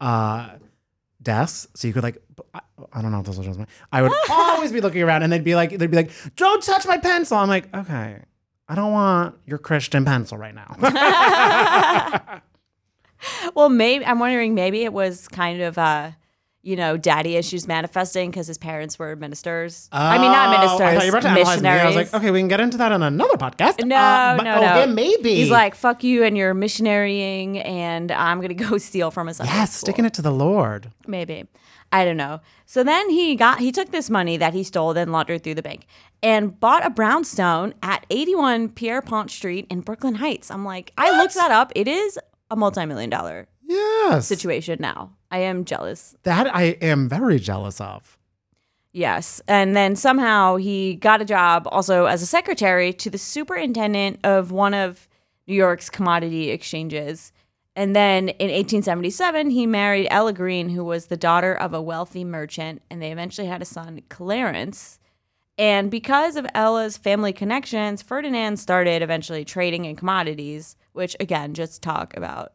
uh 0.00 0.50
desks, 1.20 1.66
so 1.74 1.88
you 1.88 1.94
could 1.94 2.04
like 2.04 2.18
I, 2.54 2.60
I 2.92 3.02
don't 3.02 3.10
know 3.10 3.18
if 3.20 3.26
this 3.26 3.36
was 3.36 3.46
just 3.46 3.58
me. 3.58 3.64
I 3.90 4.02
would 4.02 4.12
always 4.30 4.70
be 4.70 4.80
looking 4.80 5.02
around, 5.02 5.24
and 5.24 5.32
they'd 5.32 5.42
be 5.42 5.56
like, 5.56 5.70
they'd 5.70 5.90
be 5.90 5.96
like, 5.96 6.12
don't 6.36 6.62
touch 6.62 6.86
my 6.86 6.98
pencil. 6.98 7.36
I'm 7.38 7.48
like, 7.48 7.74
okay, 7.74 8.18
I 8.68 8.74
don't 8.74 8.92
want 8.92 9.34
your 9.46 9.58
Christian 9.58 10.04
pencil 10.04 10.36
right 10.36 10.54
now. 10.54 12.40
well, 13.54 13.68
maybe 13.68 14.04
I'm 14.04 14.18
wondering 14.18 14.54
maybe 14.54 14.84
it 14.84 14.92
was 14.92 15.26
kind 15.28 15.62
of 15.62 15.78
uh, 15.78 16.10
you 16.62 16.76
know, 16.76 16.96
daddy 16.98 17.36
issues 17.36 17.66
manifesting 17.66 18.30
because 18.30 18.46
his 18.46 18.58
parents 18.58 18.98
were 18.98 19.16
ministers. 19.16 19.88
I 19.90 20.18
mean, 20.18 20.30
not 20.32 20.48
Oh, 20.48 20.58
ministers, 20.58 20.80
I 20.80 20.94
thought 20.96 21.06
you 21.06 21.12
were 21.12 21.18
about 21.18 21.22
to 21.22 21.28
analyze 21.40 21.46
me. 21.46 21.68
missionaries. 21.68 21.82
I 21.82 21.86
was 21.86 21.96
like, 21.96 22.14
okay, 22.14 22.30
we 22.30 22.40
can 22.40 22.48
get 22.48 22.60
into 22.60 22.76
that 22.78 22.92
on 22.92 23.02
another 23.02 23.36
podcast. 23.38 23.82
No, 23.86 23.96
Uh, 23.96 24.36
but- 24.36 24.42
no, 24.42 24.56
oh, 24.56 24.60
no. 24.60 24.60
yeah, 24.80 24.86
maybe. 24.86 25.36
He's 25.36 25.50
like, 25.50 25.74
fuck 25.74 26.04
you 26.04 26.24
and 26.24 26.36
your 26.36 26.52
missionarying, 26.54 27.58
and 27.58 28.10
I'm 28.12 28.38
going 28.40 28.54
to 28.54 28.64
go 28.64 28.76
steal 28.78 29.10
from 29.10 29.28
a 29.28 29.30
yes, 29.30 29.72
school. 29.72 29.86
sticking 29.86 30.04
it 30.04 30.12
to 30.14 30.22
the 30.22 30.32
Lord. 30.32 30.90
Maybe. 31.06 31.46
I 31.90 32.04
don't 32.04 32.16
know. 32.18 32.40
So 32.66 32.84
then 32.84 33.08
he 33.10 33.34
got 33.34 33.60
he 33.60 33.72
took 33.72 33.90
this 33.90 34.10
money 34.10 34.36
that 34.36 34.52
he 34.54 34.62
stole 34.62 34.92
then 34.92 35.10
laundered 35.10 35.42
through 35.42 35.54
the 35.54 35.62
bank 35.62 35.86
and 36.22 36.58
bought 36.60 36.84
a 36.84 36.90
brownstone 36.90 37.72
at 37.82 38.04
81 38.10 38.70
Pierrepont 38.70 39.30
Street 39.30 39.66
in 39.70 39.80
Brooklyn 39.80 40.16
Heights. 40.16 40.50
I'm 40.50 40.64
like, 40.64 40.92
I 40.98 41.16
looked 41.18 41.34
that 41.34 41.50
up. 41.50 41.72
It 41.74 41.88
is 41.88 42.18
a 42.50 42.56
multi-million 42.56 43.08
dollar 43.10 43.48
Yes. 43.66 44.26
situation 44.26 44.78
now. 44.80 45.12
I 45.30 45.38
am 45.38 45.64
jealous. 45.64 46.14
That 46.24 46.54
I 46.54 46.62
am 46.82 47.08
very 47.08 47.38
jealous 47.38 47.80
of. 47.80 48.18
Yes. 48.92 49.40
And 49.46 49.76
then 49.76 49.96
somehow 49.96 50.56
he 50.56 50.94
got 50.94 51.20
a 51.20 51.24
job 51.24 51.68
also 51.70 52.06
as 52.06 52.22
a 52.22 52.26
secretary 52.26 52.92
to 52.94 53.10
the 53.10 53.18
superintendent 53.18 54.20
of 54.24 54.50
one 54.50 54.74
of 54.74 55.06
New 55.46 55.54
York's 55.54 55.88
commodity 55.90 56.50
exchanges. 56.50 57.32
And 57.78 57.94
then 57.94 58.30
in 58.30 58.50
1877, 58.50 59.50
he 59.50 59.64
married 59.64 60.08
Ella 60.10 60.32
Green, 60.32 60.68
who 60.68 60.84
was 60.84 61.06
the 61.06 61.16
daughter 61.16 61.54
of 61.54 61.72
a 61.72 61.80
wealthy 61.80 62.24
merchant, 62.24 62.82
and 62.90 63.00
they 63.00 63.12
eventually 63.12 63.46
had 63.46 63.62
a 63.62 63.64
son, 63.64 64.02
Clarence. 64.08 64.98
And 65.56 65.88
because 65.88 66.34
of 66.34 66.44
Ella's 66.56 66.96
family 66.96 67.32
connections, 67.32 68.02
Ferdinand 68.02 68.56
started 68.56 69.00
eventually 69.00 69.44
trading 69.44 69.84
in 69.84 69.94
commodities, 69.94 70.74
which 70.92 71.14
again, 71.20 71.54
just 71.54 71.80
talk 71.80 72.16
about 72.16 72.52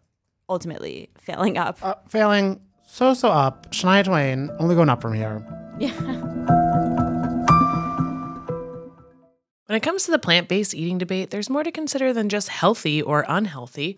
ultimately 0.49 1.09
failing 1.21 1.57
up. 1.57 1.77
Uh, 1.81 1.95
failing 2.09 2.59
so 2.85 3.13
so 3.13 3.29
up. 3.29 3.71
Shania 3.71 4.03
Twain 4.03 4.51
only 4.59 4.75
going 4.75 4.89
up 4.89 5.01
from 5.01 5.13
here. 5.13 5.41
Yeah. 5.79 5.93
When 9.67 9.77
it 9.77 9.83
comes 9.83 10.03
to 10.03 10.11
the 10.11 10.19
plant 10.19 10.49
based 10.49 10.75
eating 10.75 10.99
debate, 10.99 11.31
there's 11.31 11.49
more 11.49 11.63
to 11.63 11.71
consider 11.71 12.11
than 12.11 12.27
just 12.27 12.49
healthy 12.49 13.01
or 13.01 13.25
unhealthy. 13.27 13.97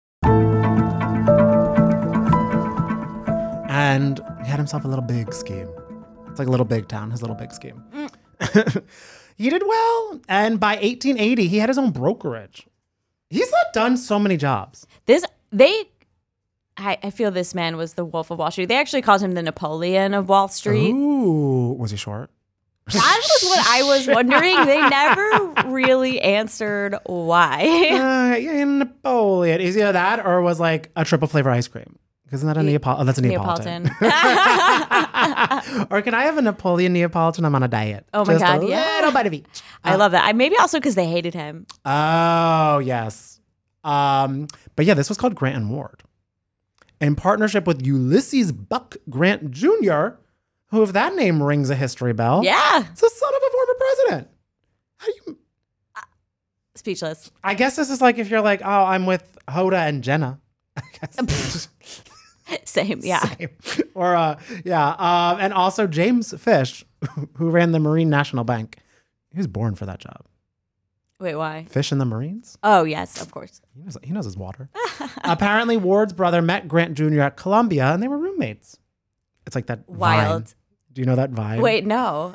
And 3.81 4.19
he 4.43 4.47
had 4.47 4.59
himself 4.59 4.85
a 4.85 4.87
little 4.87 5.03
big 5.03 5.33
scheme. 5.33 5.67
It's 6.27 6.37
like 6.37 6.47
a 6.47 6.51
little 6.51 6.67
big 6.67 6.87
town, 6.87 7.09
his 7.09 7.21
little 7.21 7.35
big 7.35 7.51
scheme. 7.51 7.83
he 9.35 9.49
did 9.49 9.63
well. 9.65 10.21
And 10.29 10.59
by 10.59 10.75
1880, 10.75 11.47
he 11.47 11.57
had 11.57 11.67
his 11.67 11.79
own 11.79 11.89
brokerage. 11.89 12.67
He's 13.31 13.51
not 13.51 13.73
done 13.73 13.97
so 13.97 14.19
many 14.19 14.37
jobs. 14.37 14.85
This 15.07 15.25
they 15.51 15.85
I, 16.77 16.99
I 17.01 17.09
feel 17.09 17.31
this 17.31 17.55
man 17.55 17.75
was 17.75 17.95
the 17.95 18.05
Wolf 18.05 18.29
of 18.29 18.37
Wall 18.37 18.51
Street. 18.51 18.67
They 18.67 18.77
actually 18.77 19.01
called 19.01 19.21
him 19.21 19.33
the 19.33 19.41
Napoleon 19.41 20.13
of 20.13 20.29
Wall 20.29 20.47
Street. 20.47 20.91
Ooh, 20.91 21.75
was 21.77 21.89
he 21.89 21.97
short? 21.97 22.29
That 22.85 23.19
was 23.23 23.49
what 23.49 23.67
I 23.67 23.83
was 23.97 24.07
wondering. 24.07 24.65
They 24.65 24.89
never 24.89 25.71
really 25.71 26.21
answered 26.21 26.95
why. 27.07 27.63
Uh, 27.63 28.35
yeah, 28.37 28.63
Napoleon. 28.63 29.59
Is 29.59 29.75
either 29.75 29.93
that 29.93 30.23
or 30.23 30.41
was 30.41 30.59
like 30.59 30.91
a 30.95 31.03
triple 31.03 31.27
flavor 31.27 31.49
ice 31.49 31.67
cream? 31.67 31.97
Isn't 32.31 32.47
that 32.47 32.57
a 32.57 32.63
Neapolitan? 32.63 33.01
Oh, 33.01 33.05
that's 33.05 33.19
a 33.19 33.21
Neapolitan. 33.21 33.83
Neapolitan. 33.83 35.87
or 35.91 36.01
can 36.01 36.13
I 36.13 36.23
have 36.23 36.37
a 36.37 36.41
Napoleon 36.41 36.93
Neapolitan? 36.93 37.43
I'm 37.43 37.53
on 37.55 37.63
a 37.63 37.67
diet. 37.67 38.05
Oh 38.13 38.23
my 38.23 38.33
Just 38.33 38.45
God, 38.45 38.63
a 38.63 38.67
yeah. 38.67 38.95
little 38.95 39.11
bite 39.11 39.27
of 39.27 39.33
each. 39.33 39.61
I 39.83 39.95
love 39.95 40.13
that. 40.13 40.23
I 40.25 40.33
maybe 40.33 40.55
also 40.57 40.79
because 40.79 40.95
they 40.95 41.07
hated 41.07 41.33
him. 41.33 41.65
Oh, 41.83 42.79
yes. 42.79 43.39
Um, 43.83 44.47
but 44.75 44.85
yeah, 44.85 44.93
this 44.93 45.09
was 45.09 45.17
called 45.17 45.35
Grant 45.35 45.57
and 45.57 45.69
Ward. 45.69 46.03
In 47.01 47.15
partnership 47.15 47.67
with 47.67 47.85
Ulysses 47.85 48.51
Buck 48.51 48.95
Grant 49.09 49.51
Jr., 49.51 50.09
who, 50.67 50.83
if 50.83 50.93
that 50.93 51.15
name 51.15 51.43
rings 51.43 51.69
a 51.69 51.75
history 51.75 52.13
bell, 52.13 52.41
Yeah, 52.45 52.85
it's 52.89 53.01
the 53.01 53.09
son 53.09 53.33
of 53.35 53.41
a 53.45 53.51
former 53.51 53.73
president. 53.77 54.27
How 54.97 55.07
do 55.07 55.13
you? 55.27 55.37
speechless. 56.75 57.31
I 57.43 57.53
guess 57.53 57.75
this 57.75 57.89
is 57.89 58.01
like 58.01 58.17
if 58.17 58.29
you're 58.29 58.41
like, 58.41 58.61
oh, 58.63 58.85
I'm 58.85 59.05
with 59.05 59.37
Hoda 59.47 59.87
and 59.87 60.03
Jenna. 60.03 60.39
I 60.77 60.81
guess. 60.99 61.67
Same. 62.65 62.99
Yeah. 63.03 63.23
or 63.95 64.15
uh, 64.15 64.39
yeah, 64.63 64.89
um, 64.89 65.39
and 65.39 65.53
also 65.53 65.87
James 65.87 66.33
Fish, 66.39 66.85
who 67.33 67.49
ran 67.49 67.71
the 67.71 67.79
Marine 67.79 68.09
National 68.09 68.43
Bank. 68.43 68.77
He 69.31 69.37
was 69.37 69.47
born 69.47 69.75
for 69.75 69.85
that 69.85 69.99
job. 69.99 70.25
Wait, 71.19 71.35
why? 71.35 71.65
Fish 71.69 71.91
in 71.91 71.99
the 71.99 72.05
Marines. 72.05 72.57
Oh, 72.63 72.83
yes, 72.83 73.21
of 73.21 73.31
course. 73.31 73.61
He 73.75 73.83
knows, 73.83 73.97
he 74.01 74.11
knows 74.11 74.25
his 74.25 74.35
water. 74.35 74.69
Apparently, 75.23 75.77
Ward's 75.77 76.13
brother 76.13 76.41
met 76.41 76.67
Grant 76.67 76.95
Jr. 76.95 77.21
at 77.21 77.37
Columbia, 77.37 77.93
and 77.93 78.01
they 78.01 78.07
were 78.07 78.17
roommates. 78.17 78.79
It's 79.45 79.55
like 79.55 79.67
that 79.67 79.87
Wild. 79.87 80.45
Vine. 80.45 80.53
Do 80.93 81.01
you 81.01 81.05
know 81.05 81.15
that 81.15 81.29
vine? 81.29 81.61
Wait, 81.61 81.85
no. 81.85 82.33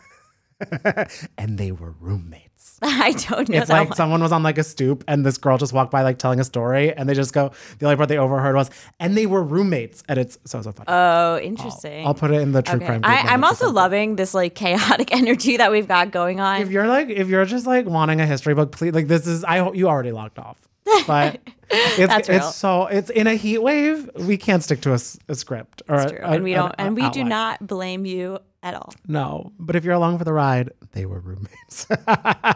and 1.36 1.58
they 1.58 1.72
were 1.72 1.90
roommates. 1.98 2.45
I 2.82 3.12
don't 3.12 3.48
know 3.48 3.58
It's 3.58 3.70
like 3.70 3.88
one. 3.90 3.96
someone 3.96 4.22
was 4.22 4.32
on 4.32 4.42
like 4.42 4.58
a 4.58 4.64
stoop, 4.64 5.04
and 5.08 5.24
this 5.24 5.38
girl 5.38 5.58
just 5.58 5.72
walked 5.72 5.90
by, 5.90 6.02
like 6.02 6.18
telling 6.18 6.40
a 6.40 6.44
story, 6.44 6.92
and 6.92 7.08
they 7.08 7.14
just 7.14 7.32
go. 7.32 7.52
The 7.78 7.86
only 7.86 7.96
part 7.96 8.08
they 8.08 8.18
overheard 8.18 8.54
was, 8.54 8.70
"And 9.00 9.16
they 9.16 9.26
were 9.26 9.42
roommates," 9.42 10.02
and 10.08 10.18
it's 10.18 10.38
so 10.44 10.60
so 10.62 10.72
funny. 10.72 10.86
Oh, 10.88 11.38
interesting. 11.38 12.06
I'll 12.06 12.14
put 12.14 12.30
it 12.30 12.40
in 12.40 12.52
the 12.52 12.62
true 12.62 12.76
okay. 12.76 12.86
crime. 12.86 13.00
I, 13.04 13.18
I'm 13.20 13.44
also 13.44 13.70
loving 13.70 14.16
this 14.16 14.34
like 14.34 14.54
chaotic 14.54 15.12
energy 15.16 15.56
that 15.56 15.70
we've 15.70 15.88
got 15.88 16.10
going 16.10 16.40
on. 16.40 16.60
If 16.60 16.70
you're 16.70 16.86
like, 16.86 17.08
if 17.08 17.28
you're 17.28 17.44
just 17.44 17.66
like 17.66 17.86
wanting 17.86 18.20
a 18.20 18.26
history 18.26 18.54
book, 18.54 18.72
please, 18.72 18.92
like 18.92 19.08
this 19.08 19.26
is. 19.26 19.44
I 19.44 19.58
hope 19.58 19.76
you 19.76 19.88
already 19.88 20.12
logged 20.12 20.38
off, 20.38 20.68
but 21.06 21.40
it's 21.70 22.28
it's 22.28 22.54
so 22.54 22.86
it's 22.86 23.10
in 23.10 23.26
a 23.26 23.34
heat 23.34 23.58
wave. 23.58 24.10
We 24.16 24.36
can't 24.36 24.62
stick 24.62 24.80
to 24.82 24.92
a 24.92 25.34
script 25.34 25.82
or 25.88 25.96
a- 25.96 26.08
true. 26.08 26.18
a- 26.22 26.28
and 26.28 26.44
we 26.44 26.52
an 26.52 26.58
don't 26.60 26.74
and 26.78 26.96
we 26.96 27.08
do 27.10 27.24
not 27.24 27.66
blame 27.66 28.04
you 28.06 28.38
at 28.66 28.74
all. 28.74 28.92
No, 29.06 29.52
but 29.58 29.76
if 29.76 29.84
you're 29.84 29.94
along 29.94 30.18
for 30.18 30.24
the 30.24 30.32
ride, 30.32 30.70
they 30.92 31.06
were 31.06 31.20
roommates. 31.20 31.86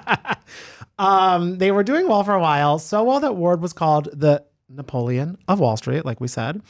um, 0.98 1.58
they 1.58 1.70
were 1.70 1.84
doing 1.84 2.08
well 2.08 2.24
for 2.24 2.34
a 2.34 2.40
while, 2.40 2.80
so 2.80 3.04
well 3.04 3.20
that 3.20 3.36
Ward 3.36 3.62
was 3.62 3.72
called 3.72 4.08
the 4.12 4.44
Napoleon 4.68 5.38
of 5.46 5.60
Wall 5.60 5.76
Street, 5.76 6.04
like 6.04 6.20
we 6.20 6.26
said. 6.26 6.62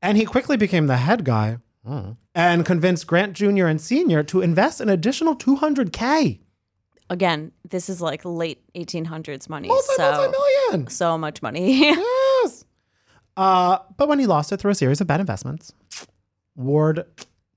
And 0.00 0.16
he 0.16 0.24
quickly 0.24 0.56
became 0.56 0.86
the 0.86 0.98
head 0.98 1.24
guy 1.24 1.58
hmm, 1.84 2.12
and 2.32 2.64
convinced 2.64 3.08
Grant 3.08 3.32
Jr. 3.32 3.66
and 3.66 3.80
Sr. 3.80 4.22
to 4.22 4.40
invest 4.40 4.80
an 4.80 4.88
additional 4.88 5.34
200K. 5.34 6.38
Again, 7.10 7.50
this 7.68 7.88
is 7.88 8.00
like 8.00 8.24
late 8.24 8.62
1800s 8.74 9.48
money, 9.48 9.66
Multi, 9.66 9.94
so 9.96 10.12
multi-million. 10.12 10.88
so 10.88 11.18
much 11.18 11.42
money. 11.42 11.94
Yes. 12.44 12.64
Uh, 13.36 13.78
but 13.96 14.08
when 14.08 14.18
he 14.20 14.26
lost 14.26 14.52
it 14.52 14.58
through 14.58 14.70
a 14.70 14.74
series 14.74 15.00
of 15.00 15.06
bad 15.06 15.18
investments, 15.20 15.72
Ward 16.54 17.04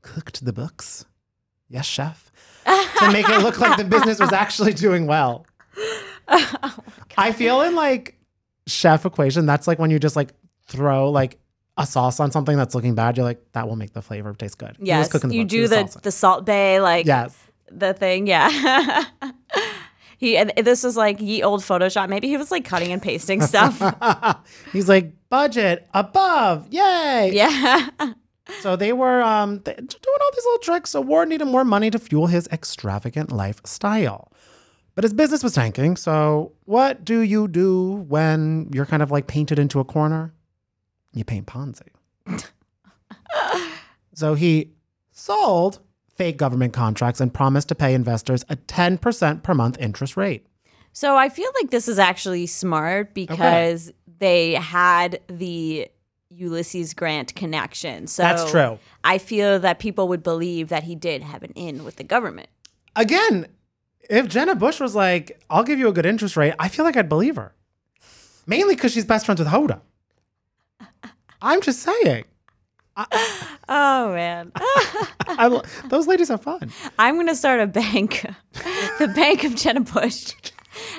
cooked 0.01 0.43
the 0.43 0.53
books. 0.53 1.05
Yes, 1.70 1.86
chef. 1.86 2.31
to 2.65 3.12
make 3.12 3.27
it 3.27 3.41
look 3.41 3.60
like 3.60 3.77
the 3.77 3.84
business 3.84 4.20
was 4.20 4.34
actually 4.34 4.74
doing 4.74 5.08
well. 5.08 5.46
Oh, 6.34 6.77
I 7.17 7.34
feel 7.34 7.62
in 7.62 7.75
like 7.75 8.17
chef 8.65 9.05
equation, 9.05 9.46
that's 9.46 9.67
like 9.67 9.79
when 9.79 9.91
you 9.91 10.00
just 10.00 10.15
like 10.15 10.29
throw 10.67 11.10
like 11.10 11.39
a 11.77 11.86
sauce 11.86 12.20
on 12.20 12.31
something 12.31 12.55
that's 12.55 12.74
looking 12.74 12.96
bad. 12.96 13.17
You're 13.17 13.25
like, 13.25 13.43
that 13.51 13.67
will 13.67 13.75
make 13.75 13.91
the 13.91 14.01
flavor 14.01 14.34
taste 14.34 14.58
good. 14.58 14.77
Yes, 14.79 15.10
you. 15.29 15.43
Do 15.43 15.67
the 15.67 16.00
the 16.03 16.12
Salt 16.12 16.46
Bae 16.46 16.79
like 16.79 17.05
yes. 17.05 17.38
the 17.70 17.93
thing, 17.93 18.27
yeah. 18.27 19.03
he 20.17 20.38
and 20.38 20.53
this 20.55 20.84
was 20.84 20.96
like 20.96 21.20
ye 21.20 21.43
old 21.43 21.62
Photoshop. 21.62 22.08
Maybe 22.08 22.27
he 22.27 22.38
was 22.38 22.51
like 22.51 22.63
cutting 22.63 22.91
and 22.91 23.01
pasting 23.01 23.41
stuff. 23.41 23.81
He's 24.72 24.88
like 24.88 25.13
budget 25.29 25.88
above, 25.93 26.67
yay! 26.72 27.31
yeah. 27.34 27.89
So 28.62 28.75
they 28.75 28.93
were 28.93 29.21
um, 29.21 29.57
doing 29.60 29.77
all 29.77 30.31
these 30.33 30.45
little 30.45 30.60
tricks. 30.62 30.89
So 30.91 31.01
Ward 31.01 31.29
needed 31.29 31.45
more 31.45 31.63
money 31.63 31.89
to 31.91 32.00
fuel 32.00 32.27
his 32.27 32.48
extravagant 32.48 33.31
lifestyle. 33.31 34.31
But 34.95 35.03
his 35.03 35.13
business 35.13 35.43
was 35.43 35.53
tanking. 35.53 35.95
So 35.95 36.51
what 36.65 37.05
do 37.05 37.21
you 37.21 37.48
do 37.48 38.05
when 38.07 38.69
you're 38.74 38.86
kind 38.86 39.01
of 39.01 39.12
like 39.12 39.27
painted 39.27 39.60
into 39.60 39.79
a 39.79 39.86
corner? 39.86 40.33
You 41.13 41.24
paint 41.24 41.48
Ponzi. 41.48 41.88
so 44.13 44.33
he 44.33 44.71
sold 45.12 45.79
fake 46.15 46.38
government 46.38 46.74
contracts 46.74 47.21
and 47.21 47.33
promised 47.33 47.69
to 47.69 47.75
pay 47.75 47.93
investors 47.93 48.43
a 48.50 48.55
10% 48.55 49.43
per 49.43 49.53
month 49.53 49.77
interest 49.79 50.17
rate. 50.17 50.45
So 50.93 51.15
I 51.15 51.29
feel 51.29 51.50
like 51.62 51.71
this 51.71 51.88
is 51.88 52.00
actually 52.00 52.48
smart 52.48 53.13
because 53.13 53.91
they 54.19 54.53
had 54.53 55.21
the 55.27 55.88
Ulysses 56.32 56.94
Grant 56.94 57.36
connection. 57.36 58.08
So 58.08 58.24
That's 58.24 58.50
true. 58.50 58.80
I 59.04 59.17
feel 59.17 59.60
that 59.60 59.80
people 59.80 60.08
would 60.08 60.24
believe 60.24 60.70
that 60.70 60.84
he 60.84 60.96
did 60.96 61.22
have 61.22 61.44
an 61.44 61.52
in 61.52 61.84
with 61.84 61.98
the 61.98 62.04
government. 62.04 62.50
Again, 62.96 63.48
if 64.10 64.28
Jenna 64.28 64.56
Bush 64.56 64.80
was 64.80 64.96
like, 64.96 65.41
I'll 65.50 65.63
give 65.63 65.80
you 65.80 65.88
a 65.88 65.94
good 65.94 66.06
interest 66.06 66.38
rate, 66.38 66.54
I 66.60 66.67
feel 66.70 66.86
like 66.86 66.98
I'd 66.98 67.10
believe 67.10 67.36
her. 67.36 67.54
Mainly 68.48 68.76
because 68.76 68.91
she's 68.91 69.06
best 69.06 69.26
friends 69.26 69.39
with 69.39 69.50
Hoda. 69.50 69.82
I'm 71.41 71.62
just 71.62 71.82
saying. 71.82 72.26
Oh 73.74 74.13
man. 74.13 74.52
I, 74.58 75.62
those 75.86 76.06
ladies 76.06 76.28
have 76.28 76.44
fun. 76.44 76.72
I'm 77.00 77.15
gonna 77.15 77.36
start 77.36 77.62
a 77.62 77.67
bank. 77.67 78.26
the 79.00 79.08
bank 79.15 79.46
of 79.46 79.56
Jenna 79.56 79.80
Bush. 79.80 80.34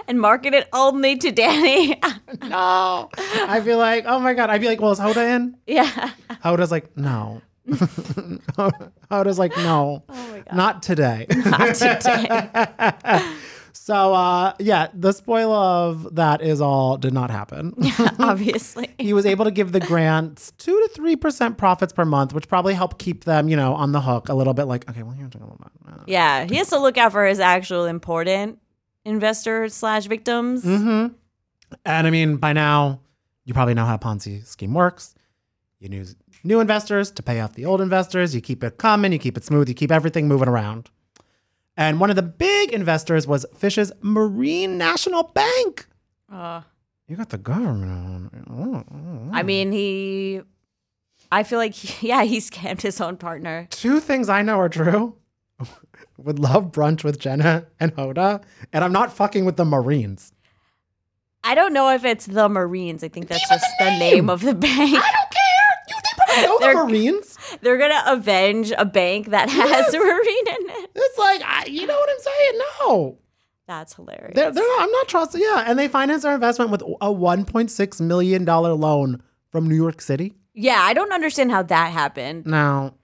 And 0.08 0.20
market 0.20 0.54
it 0.54 0.68
only 0.72 1.16
to 1.18 1.30
Danny. 1.32 2.00
No. 2.44 3.08
I 3.16 3.60
feel 3.64 3.78
like, 3.78 4.04
oh 4.06 4.18
my 4.18 4.34
God. 4.34 4.50
I'd 4.50 4.60
be 4.60 4.66
like, 4.66 4.80
well, 4.80 4.90
is 4.92 4.98
Hoda 4.98 5.36
in? 5.36 5.56
yeah. 5.66 6.10
Hoda's 6.44 6.70
like, 6.70 6.96
no. 6.96 7.40
Hoda's 7.68 9.38
like, 9.38 9.56
no. 9.58 10.02
Oh 10.08 10.28
my 10.32 10.38
god. 10.40 10.54
Not 10.54 10.82
today. 10.82 11.26
Not 11.44 11.74
today. 11.74 13.34
so, 13.72 14.14
uh, 14.14 14.54
yeah, 14.58 14.88
the 14.94 15.12
spoil 15.12 15.52
of 15.52 16.14
that 16.16 16.42
is 16.42 16.60
all 16.60 16.96
did 16.96 17.12
not 17.12 17.30
happen. 17.30 17.74
Yeah, 17.78 18.10
Obviously. 18.18 18.88
he 18.98 19.12
was 19.12 19.26
able 19.26 19.44
to 19.44 19.50
give 19.50 19.72
the 19.72 19.80
grants 19.80 20.52
two 20.58 20.72
to 20.80 20.88
three 20.94 21.16
percent 21.16 21.58
profits 21.58 21.92
per 21.92 22.04
month, 22.04 22.32
which 22.34 22.48
probably 22.48 22.74
helped 22.74 22.98
keep 22.98 23.24
them, 23.24 23.48
you 23.48 23.56
know, 23.56 23.74
on 23.74 23.92
the 23.92 24.00
hook 24.00 24.28
a 24.28 24.34
little 24.34 24.54
bit. 24.54 24.64
Like, 24.64 24.88
okay, 24.90 25.02
well, 25.02 25.12
here's 25.14 25.34
a 25.34 25.38
little 25.38 25.58
bit. 25.60 25.68
Yeah. 26.06 26.44
He 26.44 26.56
has 26.56 26.68
to 26.70 26.78
look 26.78 26.96
out 26.98 27.12
for 27.12 27.24
his 27.26 27.38
actual 27.40 27.84
important 27.86 28.58
investors 29.04 29.74
slash 29.74 30.06
victims. 30.06 30.64
Mm-hmm. 30.64 31.14
And 31.84 32.06
I 32.06 32.10
mean, 32.10 32.36
by 32.36 32.52
now, 32.52 33.00
you 33.44 33.54
probably 33.54 33.74
know 33.74 33.84
how 33.86 33.96
Ponzi 33.96 34.44
scheme 34.46 34.74
works. 34.74 35.14
You 35.80 35.88
use 35.90 36.14
new 36.44 36.60
investors 36.60 37.10
to 37.12 37.22
pay 37.22 37.40
off 37.40 37.54
the 37.54 37.64
old 37.64 37.80
investors. 37.80 38.34
You 38.34 38.40
keep 38.40 38.62
it 38.62 38.78
coming. 38.78 39.12
You 39.12 39.18
keep 39.18 39.36
it 39.36 39.44
smooth. 39.44 39.68
You 39.68 39.74
keep 39.74 39.90
everything 39.90 40.28
moving 40.28 40.48
around. 40.48 40.90
And 41.76 41.98
one 41.98 42.10
of 42.10 42.16
the 42.16 42.22
big 42.22 42.72
investors 42.72 43.26
was 43.26 43.46
Fish's 43.56 43.90
Marine 44.02 44.76
National 44.78 45.24
Bank. 45.24 45.86
Uh, 46.30 46.60
You 47.08 47.16
got 47.16 47.30
the 47.30 47.38
government. 47.38 48.30
on. 48.48 49.30
I 49.32 49.42
mean, 49.42 49.72
he. 49.72 50.42
I 51.32 51.42
feel 51.44 51.58
like, 51.58 51.72
he, 51.74 52.08
yeah, 52.10 52.24
he 52.24 52.38
scammed 52.38 52.82
his 52.82 53.00
own 53.00 53.16
partner. 53.16 53.66
two 53.70 54.00
things 54.00 54.28
I 54.28 54.42
know 54.42 54.58
are 54.60 54.68
true. 54.68 55.16
Would 56.24 56.38
love 56.38 56.72
brunch 56.72 57.04
with 57.04 57.18
Jenna 57.18 57.66
and 57.80 57.94
Hoda, 57.96 58.42
and 58.72 58.84
I'm 58.84 58.92
not 58.92 59.12
fucking 59.12 59.44
with 59.44 59.56
the 59.56 59.64
Marines. 59.64 60.32
I 61.44 61.54
don't 61.56 61.72
know 61.72 61.90
if 61.90 62.04
it's 62.04 62.26
the 62.26 62.48
Marines. 62.48 63.02
I 63.02 63.08
think 63.08 63.28
that's 63.28 63.48
just 63.48 63.66
the 63.80 63.90
name 63.98 64.30
of 64.30 64.42
the 64.42 64.54
bank. 64.54 64.72
I 64.74 65.10
don't 65.12 65.30
care. 65.32 65.42
You 65.88 65.96
they 65.96 66.16
probably 66.16 66.42
know 66.46 66.58
the 66.58 66.64
They're- 66.66 66.84
Marines. 66.84 67.38
They're 67.62 67.78
gonna 67.78 68.02
avenge 68.06 68.72
a 68.78 68.84
bank 68.84 69.28
that 69.30 69.48
has 69.50 69.68
Yes. 69.68 69.94
a 69.94 69.98
Marine 69.98 70.46
in 70.48 70.70
it. 70.70 70.90
It's 70.94 71.18
like 71.18 71.42
I, 71.44 71.64
you 71.66 71.86
know 71.86 71.94
what 71.98 72.08
I'm 72.10 72.18
saying. 72.20 72.60
No, 72.80 73.18
That's 73.66 73.94
hilarious. 73.94 74.32
they're, 74.34 74.50
they're 74.52 74.66
not, 74.76 74.82
I'm 74.82 74.90
not 74.92 75.08
trusting. 75.08 75.40
Yeah, 75.40 75.64
and 75.66 75.78
they 75.78 75.88
financed 75.88 76.22
their 76.22 76.34
investment 76.34 76.70
with 76.70 76.82
a 76.82 77.08
1.6 77.12 78.00
million 78.00 78.44
dollar 78.44 78.72
loan 78.74 79.22
from 79.50 79.68
New 79.68 79.74
York 79.76 80.00
City. 80.00 80.34
yeah, 80.54 80.78
I 80.80 80.94
don't 80.94 81.12
understand 81.12 81.50
how 81.50 81.62
that 81.64 81.92
happened. 81.92 82.46
Now, 82.46 82.94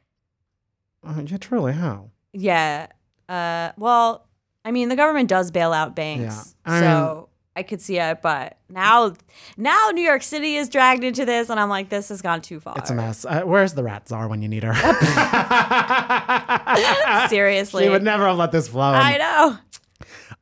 uh, 1.06 1.22
yeah, 1.26 1.36
truly, 1.38 1.72
how? 1.72 2.10
Yeah. 2.32 2.86
Uh, 3.28 3.72
well, 3.76 4.26
I 4.64 4.70
mean, 4.70 4.88
the 4.88 4.96
government 4.96 5.28
does 5.28 5.50
bail 5.50 5.72
out 5.72 5.94
banks, 5.94 6.54
Yeah. 6.66 6.72
I 6.72 6.80
so 6.80 7.28
I 7.56 7.62
could 7.62 7.80
see 7.80 7.98
it. 7.98 8.22
But 8.22 8.58
now, 8.68 9.14
now 9.56 9.90
New 9.92 10.02
York 10.02 10.22
City 10.22 10.56
is 10.56 10.68
dragged 10.68 11.04
into 11.04 11.24
this, 11.24 11.50
and 11.50 11.58
I'm 11.58 11.68
like, 11.68 11.88
this 11.88 12.08
has 12.08 12.22
gone 12.22 12.40
too 12.40 12.60
far. 12.60 12.74
It's 12.78 12.90
a 12.90 12.94
mess. 12.94 13.24
Uh, 13.24 13.42
where's 13.42 13.74
the 13.74 13.82
rat 13.82 14.08
czar 14.08 14.28
when 14.28 14.42
you 14.42 14.48
need 14.48 14.62
her? 14.62 14.74
Seriously, 17.28 17.84
she 17.84 17.90
would 17.90 18.02
never 18.02 18.26
have 18.26 18.36
let 18.36 18.52
this 18.52 18.68
flow. 18.68 18.82
I 18.82 19.18
know. 19.18 19.58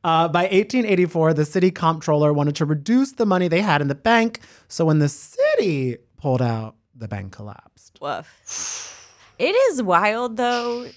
Uh, 0.03 0.27
by 0.27 0.43
1884, 0.43 1.33
the 1.33 1.45
city 1.45 1.71
comptroller 1.71 2.31
wanted 2.31 2.55
to 2.57 2.65
reduce 2.65 3.13
the 3.13 3.25
money 3.25 3.47
they 3.47 3.61
had 3.61 3.81
in 3.81 3.87
the 3.87 3.95
bank. 3.95 4.39
So 4.67 4.85
when 4.85 4.99
the 4.99 5.09
city 5.09 5.97
pulled 6.17 6.41
out, 6.41 6.75
the 6.95 7.07
bank 7.07 7.33
collapsed. 7.33 7.97
Woof. 7.99 8.93
It 9.39 9.55
is 9.71 9.83
wild 9.83 10.37
though 10.37 10.87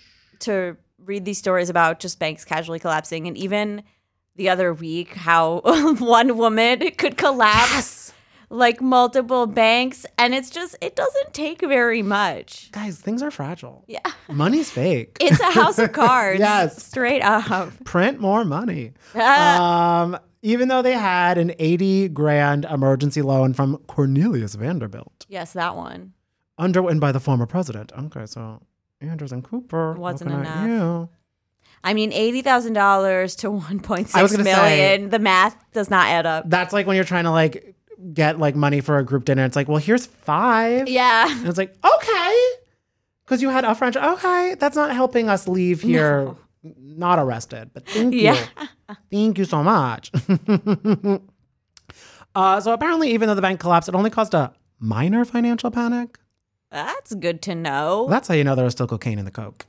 to 0.40 0.76
read 1.04 1.24
these 1.24 1.38
stories 1.38 1.68
about 1.70 2.00
just 2.00 2.18
banks 2.18 2.44
casually 2.44 2.78
collapsing, 2.78 3.26
and 3.26 3.36
even 3.36 3.82
the 4.36 4.48
other 4.48 4.72
week 4.72 5.14
how 5.14 5.60
one 5.98 6.36
woman 6.36 6.90
could 6.96 7.16
collapse 7.16 8.12
like 8.52 8.80
multiple 8.80 9.46
banks, 9.46 10.04
and 10.18 10.34
it's 10.34 10.50
just 10.50 10.76
it 10.80 10.96
doesn't 10.96 11.32
take 11.32 11.60
very 11.60 12.02
much. 12.02 12.70
Guys, 12.72 13.00
things 13.00 13.22
are 13.22 13.30
fragile. 13.30 13.84
Yeah, 13.86 14.00
Money's 14.28 14.70
fake. 14.70 15.16
it's 15.20 15.38
a 15.40 15.52
house 15.52 15.78
of 15.78 15.92
cards. 16.04 16.40
Yes. 16.40 16.84
straight 16.84 17.22
up. 17.22 17.72
Print 17.84 18.18
more 18.20 18.44
money. 18.44 18.92
Um, 19.14 20.18
even 20.42 20.68
though 20.68 20.80
they 20.80 20.94
had 20.94 21.36
an 21.36 21.52
80 21.58 22.08
grand 22.08 22.64
emergency 22.64 23.20
loan 23.20 23.52
from 23.52 23.76
Cornelius 23.86 24.54
Vanderbilt, 24.54 25.26
yes, 25.28 25.52
that 25.52 25.76
one. 25.76 26.14
underwritten 26.56 26.98
by 26.98 27.12
the 27.12 27.20
former 27.20 27.44
president. 27.46 27.92
Okay, 27.96 28.24
so 28.26 28.62
Anderson 29.00 29.42
Cooper. 29.42 29.94
Wasn't 29.94 30.30
enough. 30.30 30.66
you. 30.66 31.08
I 31.82 31.94
mean, 31.94 32.12
eighty 32.12 32.42
thousand 32.42 32.74
dollars 32.74 33.34
to 33.36 33.50
one 33.50 33.80
point 33.80 34.08
six 34.08 34.36
million. 34.36 34.46
say- 34.46 35.06
the 35.06 35.18
math 35.18 35.56
does 35.72 35.90
not 35.90 36.06
add 36.08 36.26
up. 36.26 36.44
That's 36.48 36.72
like 36.72 36.86
when 36.86 36.96
you're 36.96 37.04
trying 37.04 37.24
to 37.24 37.30
like 37.30 37.74
get 38.12 38.38
like 38.38 38.54
money 38.54 38.80
for 38.80 38.98
a 38.98 39.04
group 39.04 39.24
dinner. 39.24 39.44
It's 39.44 39.56
like, 39.56 39.68
well, 39.68 39.78
here's 39.78 40.06
five. 40.06 40.88
Yeah. 40.88 41.30
And 41.30 41.46
it's 41.48 41.58
like, 41.58 41.74
okay. 41.84 42.44
Because 43.24 43.42
you 43.42 43.50
had 43.50 43.64
a 43.64 43.74
French. 43.74 43.96
Okay. 43.96 44.56
That's 44.58 44.76
not 44.76 44.92
helping 44.94 45.28
us 45.28 45.46
leave 45.48 45.82
here 45.82 46.34
not 46.62 47.18
arrested. 47.18 47.70
But 47.72 47.86
thank 47.86 48.14
you. 48.14 48.34
Thank 49.10 49.38
you 49.38 49.44
so 49.44 49.62
much. 49.62 50.10
uh, 52.34 52.60
so 52.60 52.72
apparently, 52.72 53.12
even 53.12 53.28
though 53.28 53.36
the 53.36 53.42
bank 53.42 53.60
collapsed, 53.60 53.88
it 53.88 53.94
only 53.94 54.10
caused 54.10 54.34
a 54.34 54.52
minor 54.80 55.24
financial 55.24 55.70
panic. 55.70 56.18
That's 56.70 57.14
good 57.14 57.42
to 57.42 57.54
know. 57.54 58.06
That's 58.08 58.28
how 58.28 58.34
you 58.34 58.44
know 58.44 58.54
there 58.54 58.64
was 58.64 58.72
still 58.72 58.86
cocaine 58.86 59.18
in 59.18 59.24
the 59.24 59.30
coke. 59.30 59.64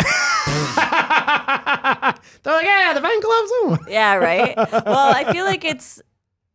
They're 2.44 2.54
like, 2.54 2.66
yeah, 2.66 2.94
the 2.94 3.02
bank 3.02 3.24
collapsed. 3.24 3.90
Yeah, 3.90 4.16
right. 4.16 4.56
well, 4.86 5.16
I 5.16 5.32
feel 5.34 5.46
like 5.46 5.66
it's 5.66 6.02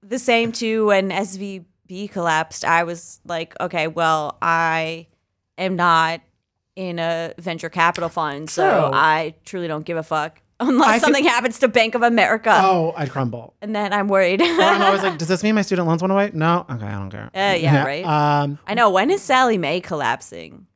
the 0.02 0.18
same 0.18 0.52
too 0.52 0.86
when 0.86 1.10
SVB 1.10 2.10
collapsed. 2.10 2.64
I 2.64 2.84
was 2.84 3.20
like, 3.26 3.54
okay, 3.60 3.88
well, 3.88 4.38
I 4.40 5.08
am 5.58 5.74
not 5.74 6.20
in 6.76 6.98
a 6.98 7.34
venture 7.38 7.70
capital 7.70 8.08
fund, 8.08 8.48
so 8.50 8.62
True. 8.68 8.90
I 8.92 9.34
truly 9.44 9.66
don't 9.66 9.84
give 9.84 9.96
a 9.96 10.02
fuck 10.02 10.40
unless 10.60 10.88
I 10.88 10.98
something 10.98 11.24
happens 11.24 11.58
to 11.60 11.68
Bank 11.68 11.94
of 11.94 12.02
America. 12.02 12.52
Oh, 12.62 12.92
I'd 12.96 13.10
crumble. 13.10 13.54
And 13.60 13.74
then 13.74 13.92
I'm 13.92 14.08
worried. 14.08 14.40
Or 14.40 14.44
I'm 14.44 14.82
always 14.82 15.02
like, 15.02 15.18
does 15.18 15.28
this 15.28 15.42
mean 15.42 15.54
my 15.54 15.62
student 15.62 15.86
loans 15.88 16.02
went 16.02 16.12
away? 16.12 16.30
No. 16.34 16.64
Okay, 16.70 16.86
I 16.86 16.92
don't 16.92 17.10
care. 17.10 17.30
Uh, 17.34 17.54
yeah, 17.54 17.84
right. 17.84 18.04
Um, 18.04 18.58
I 18.66 18.74
know. 18.74 18.90
When 18.90 19.10
is 19.10 19.22
Sallie 19.22 19.58
Mae 19.58 19.80
collapsing? 19.80 20.66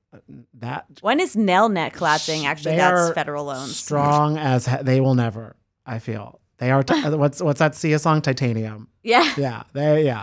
that 0.54 0.86
When 1.00 1.20
is 1.20 1.36
Nelnet 1.36 1.92
collapsing? 1.92 2.44
Actually, 2.46 2.76
that's 2.76 3.12
federal 3.14 3.44
loans. 3.44 3.76
strong 3.76 4.36
as 4.36 4.66
he- 4.66 4.82
they 4.82 5.00
will 5.00 5.14
never. 5.14 5.56
I 5.86 5.98
feel 5.98 6.40
they 6.58 6.70
are. 6.70 6.82
T- 6.82 7.00
what's 7.10 7.40
what's 7.40 7.58
that 7.60 7.74
Sia 7.74 7.98
song? 7.98 8.20
Titanium. 8.20 8.88
Yeah. 9.02 9.32
Yeah, 9.36 9.62
they 9.72 10.04
yeah. 10.04 10.22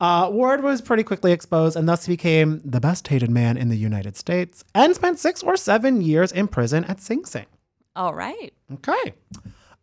Uh, 0.00 0.28
Ward 0.32 0.64
was 0.64 0.80
pretty 0.80 1.04
quickly 1.04 1.30
exposed 1.30 1.76
and 1.76 1.88
thus 1.88 2.08
became 2.08 2.60
the 2.64 2.80
best 2.80 3.06
hated 3.06 3.30
man 3.30 3.56
in 3.56 3.68
the 3.68 3.76
United 3.76 4.16
States 4.16 4.64
and 4.74 4.94
spent 4.96 5.20
six 5.20 5.42
or 5.44 5.56
seven 5.56 6.00
years 6.02 6.32
in 6.32 6.48
prison 6.48 6.82
at 6.84 7.00
Sing 7.00 7.24
Sing. 7.24 7.46
All 7.94 8.14
right. 8.14 8.52
Okay. 8.74 9.14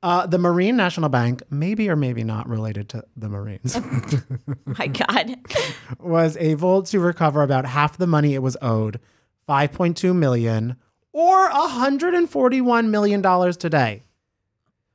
Uh, 0.01 0.25
the 0.25 0.37
Marine 0.37 0.77
National 0.77 1.09
Bank, 1.09 1.43
maybe 1.49 1.89
or 1.89 1.95
maybe 1.95 2.23
not 2.23 2.47
related 2.47 2.87
to 2.89 3.03
the 3.17 3.27
Marines, 3.27 3.77
My 4.65 4.87
God. 4.87 5.35
was 5.99 6.37
able 6.37 6.83
to 6.83 6.99
recover 6.99 7.43
about 7.43 7.65
half 7.65 7.97
the 7.97 8.07
money 8.07 8.33
it 8.33 8.41
was 8.41 8.55
owed, 8.61 9.01
5.2 9.49 10.15
million 10.15 10.77
or 11.11 11.49
141 11.49 12.91
million 12.91 13.21
dollars 13.21 13.57
today. 13.57 14.03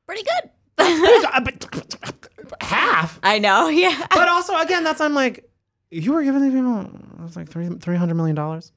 Pretty 0.07 0.23
good. 0.23 0.51
half. 2.61 3.21
I 3.23 3.39
know. 3.39 3.69
Yeah. 3.69 4.07
But 4.11 4.29
also, 4.29 4.57
again, 4.57 4.85
that's 4.85 5.01
I'm 5.01 5.15
like, 5.15 5.49
you 5.91 6.13
were 6.13 6.23
giving 6.23 6.43
these 6.43 6.53
people 6.53 6.81
it 6.81 7.23
was 7.23 7.37
like 7.37 7.49
three 7.49 7.69
three 7.69 7.97
hundred 7.97 8.15
million 8.15 8.37
dollars. 8.37 8.73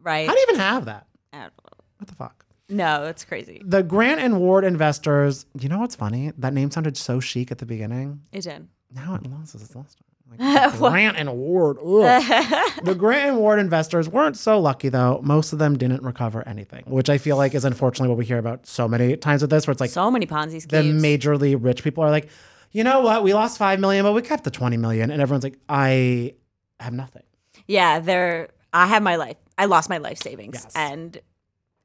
Right. 0.00 0.26
How 0.28 0.34
do 0.34 0.38
you 0.40 0.46
even 0.48 0.60
have 0.60 0.86
that? 0.86 1.06
I 1.32 1.38
don't 1.38 1.44
know. 1.46 1.84
What 1.98 2.08
the 2.08 2.14
fuck? 2.14 2.46
No, 2.70 3.04
it's 3.04 3.24
crazy. 3.24 3.60
The 3.64 3.82
Grant 3.82 4.20
and 4.20 4.38
Ward 4.40 4.64
investors. 4.64 5.46
You 5.58 5.68
know 5.68 5.78
what's 5.78 5.94
funny? 5.96 6.32
That 6.38 6.54
name 6.54 6.70
sounded 6.70 6.96
so 6.96 7.20
chic 7.20 7.50
at 7.50 7.58
the 7.58 7.66
beginning. 7.66 8.22
It 8.32 8.42
did. 8.42 8.68
Now 8.94 9.14
it 9.16 9.26
loses 9.30 9.62
its 9.62 9.74
luster. 9.74 10.04
Like, 10.38 10.74
Grant 10.78 11.16
and 11.16 11.32
Ward. 11.36 11.78
ugh. 11.78 12.72
the 12.84 12.94
Grant 12.94 13.30
and 13.30 13.38
Ward 13.38 13.58
investors 13.58 14.08
weren't 14.08 14.36
so 14.36 14.60
lucky 14.60 14.88
though. 14.88 15.20
Most 15.24 15.52
of 15.52 15.58
them 15.58 15.76
didn't 15.76 16.02
recover 16.04 16.46
anything, 16.46 16.84
which 16.86 17.10
I 17.10 17.18
feel 17.18 17.36
like 17.36 17.54
is 17.54 17.64
unfortunately 17.64 18.08
what 18.10 18.18
we 18.18 18.24
hear 18.24 18.38
about 18.38 18.66
so 18.66 18.86
many 18.86 19.16
times 19.16 19.42
with 19.42 19.50
this, 19.50 19.66
where 19.66 19.72
it's 19.72 19.80
like 19.80 19.90
so 19.90 20.08
many 20.10 20.26
Ponzi 20.26 20.62
schemes. 20.62 20.68
the 20.70 20.82
majorly 21.08 21.56
rich 21.60 21.82
people 21.82 22.04
are 22.04 22.10
like, 22.10 22.28
you 22.70 22.84
know 22.84 23.00
what? 23.00 23.24
We 23.24 23.34
lost 23.34 23.58
five 23.58 23.80
million, 23.80 24.04
but 24.04 24.12
we 24.12 24.22
kept 24.22 24.44
the 24.44 24.52
twenty 24.52 24.76
million, 24.76 25.10
and 25.10 25.20
everyone's 25.20 25.42
like, 25.42 25.58
I 25.68 26.34
have 26.78 26.92
nothing. 26.92 27.24
yeah, 27.66 27.98
they're. 27.98 28.50
I 28.72 28.86
have 28.86 29.02
my 29.02 29.16
life. 29.16 29.36
I 29.58 29.64
lost 29.64 29.90
my 29.90 29.98
life 29.98 30.18
savings, 30.18 30.60
Yes. 30.62 30.72
and 30.76 31.18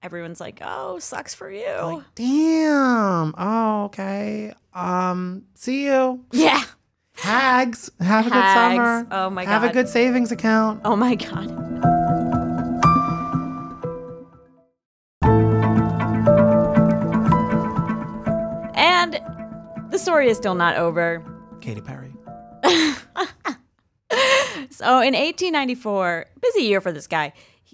everyone's 0.05 0.39
like, 0.39 0.59
"Oh, 0.63 0.99
sucks 0.99 1.33
for 1.33 1.49
you." 1.49 1.65
Like, 1.81 2.03
damn. 2.13 3.33
Oh, 3.37 3.85
okay. 3.85 4.53
Um, 4.73 5.43
see 5.55 5.85
you. 5.85 6.23
yeah. 6.31 6.63
Hags. 7.15 7.89
Have 7.99 8.27
a 8.27 8.29
good 8.29 8.53
summer. 8.53 9.07
Oh 9.09 9.29
my 9.29 9.45
god. 9.45 9.51
Have 9.51 9.63
a 9.63 9.73
good 9.73 9.89
savings 9.89 10.31
account. 10.31 10.81
Oh 10.85 10.95
my 10.95 11.15
god. 11.15 11.49
And 18.75 19.19
the 19.89 19.97
story 19.97 20.29
is 20.29 20.37
still 20.37 20.55
not 20.55 20.77
over. 20.77 21.23
Katy 21.61 21.81
Perry. 21.81 22.13
So 24.69 24.99
in 24.99 25.13
1894, 25.13 26.25
busy 26.41 26.63
year 26.63 26.81
for 26.81 26.91
this 26.91 27.07
guy, 27.07 27.31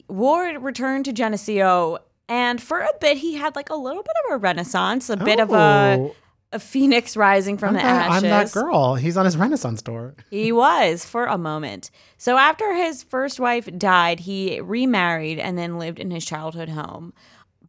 Ward 0.07 0.61
returned 0.61 1.05
to 1.05 1.13
Geneseo, 1.13 1.97
and 2.31 2.61
for 2.61 2.79
a 2.79 2.89
bit 3.01 3.17
he 3.17 3.33
had 3.33 3.57
like 3.57 3.69
a 3.69 3.75
little 3.75 4.01
bit 4.01 4.13
of 4.25 4.35
a 4.35 4.37
renaissance, 4.37 5.09
a 5.09 5.17
bit 5.17 5.41
of 5.41 5.51
a, 5.51 5.97
Oh, 5.99 6.15
a 6.53 6.59
phoenix 6.59 7.17
rising 7.17 7.57
from 7.57 7.69
I'm 7.69 7.73
the 7.75 7.81
that, 7.81 8.09
ashes. 8.09 8.23
I'm 8.23 8.29
that 8.29 8.51
girl. 8.53 8.95
He's 8.95 9.17
on 9.17 9.25
his 9.25 9.35
Renaissance 9.35 9.81
tour. 9.81 10.15
He 10.29 10.53
was 10.53 11.03
for 11.03 11.25
a 11.25 11.37
moment. 11.37 11.91
So 12.17 12.37
after 12.37 12.73
his 12.73 13.03
first 13.03 13.39
wife 13.39 13.69
died, 13.77 14.21
he 14.21 14.61
remarried 14.61 15.39
and 15.39 15.57
then 15.57 15.77
lived 15.77 15.99
in 15.99 16.09
his 16.09 16.25
childhood 16.25 16.69
home. 16.69 17.13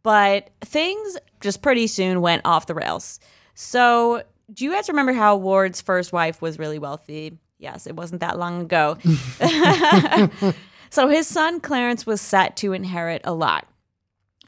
But 0.01 0.49
things 0.61 1.17
just 1.41 1.61
pretty 1.61 1.87
soon 1.87 2.21
went 2.21 2.43
off 2.45 2.65
the 2.65 2.73
rails. 2.75 3.19
So, 3.55 4.23
do 4.53 4.65
you 4.65 4.71
guys 4.71 4.89
remember 4.89 5.13
how 5.13 5.35
Ward's 5.35 5.81
first 5.81 6.11
wife 6.11 6.41
was 6.41 6.57
really 6.59 6.79
wealthy? 6.79 7.37
Yes, 7.59 7.85
it 7.85 7.95
wasn't 7.95 8.21
that 8.21 8.37
long 8.37 8.61
ago. 8.61 8.97
so, 10.89 11.07
his 11.07 11.27
son 11.27 11.61
Clarence 11.61 12.05
was 12.05 12.19
set 12.19 12.57
to 12.57 12.73
inherit 12.73 13.21
a 13.23 13.33
lot. 13.33 13.67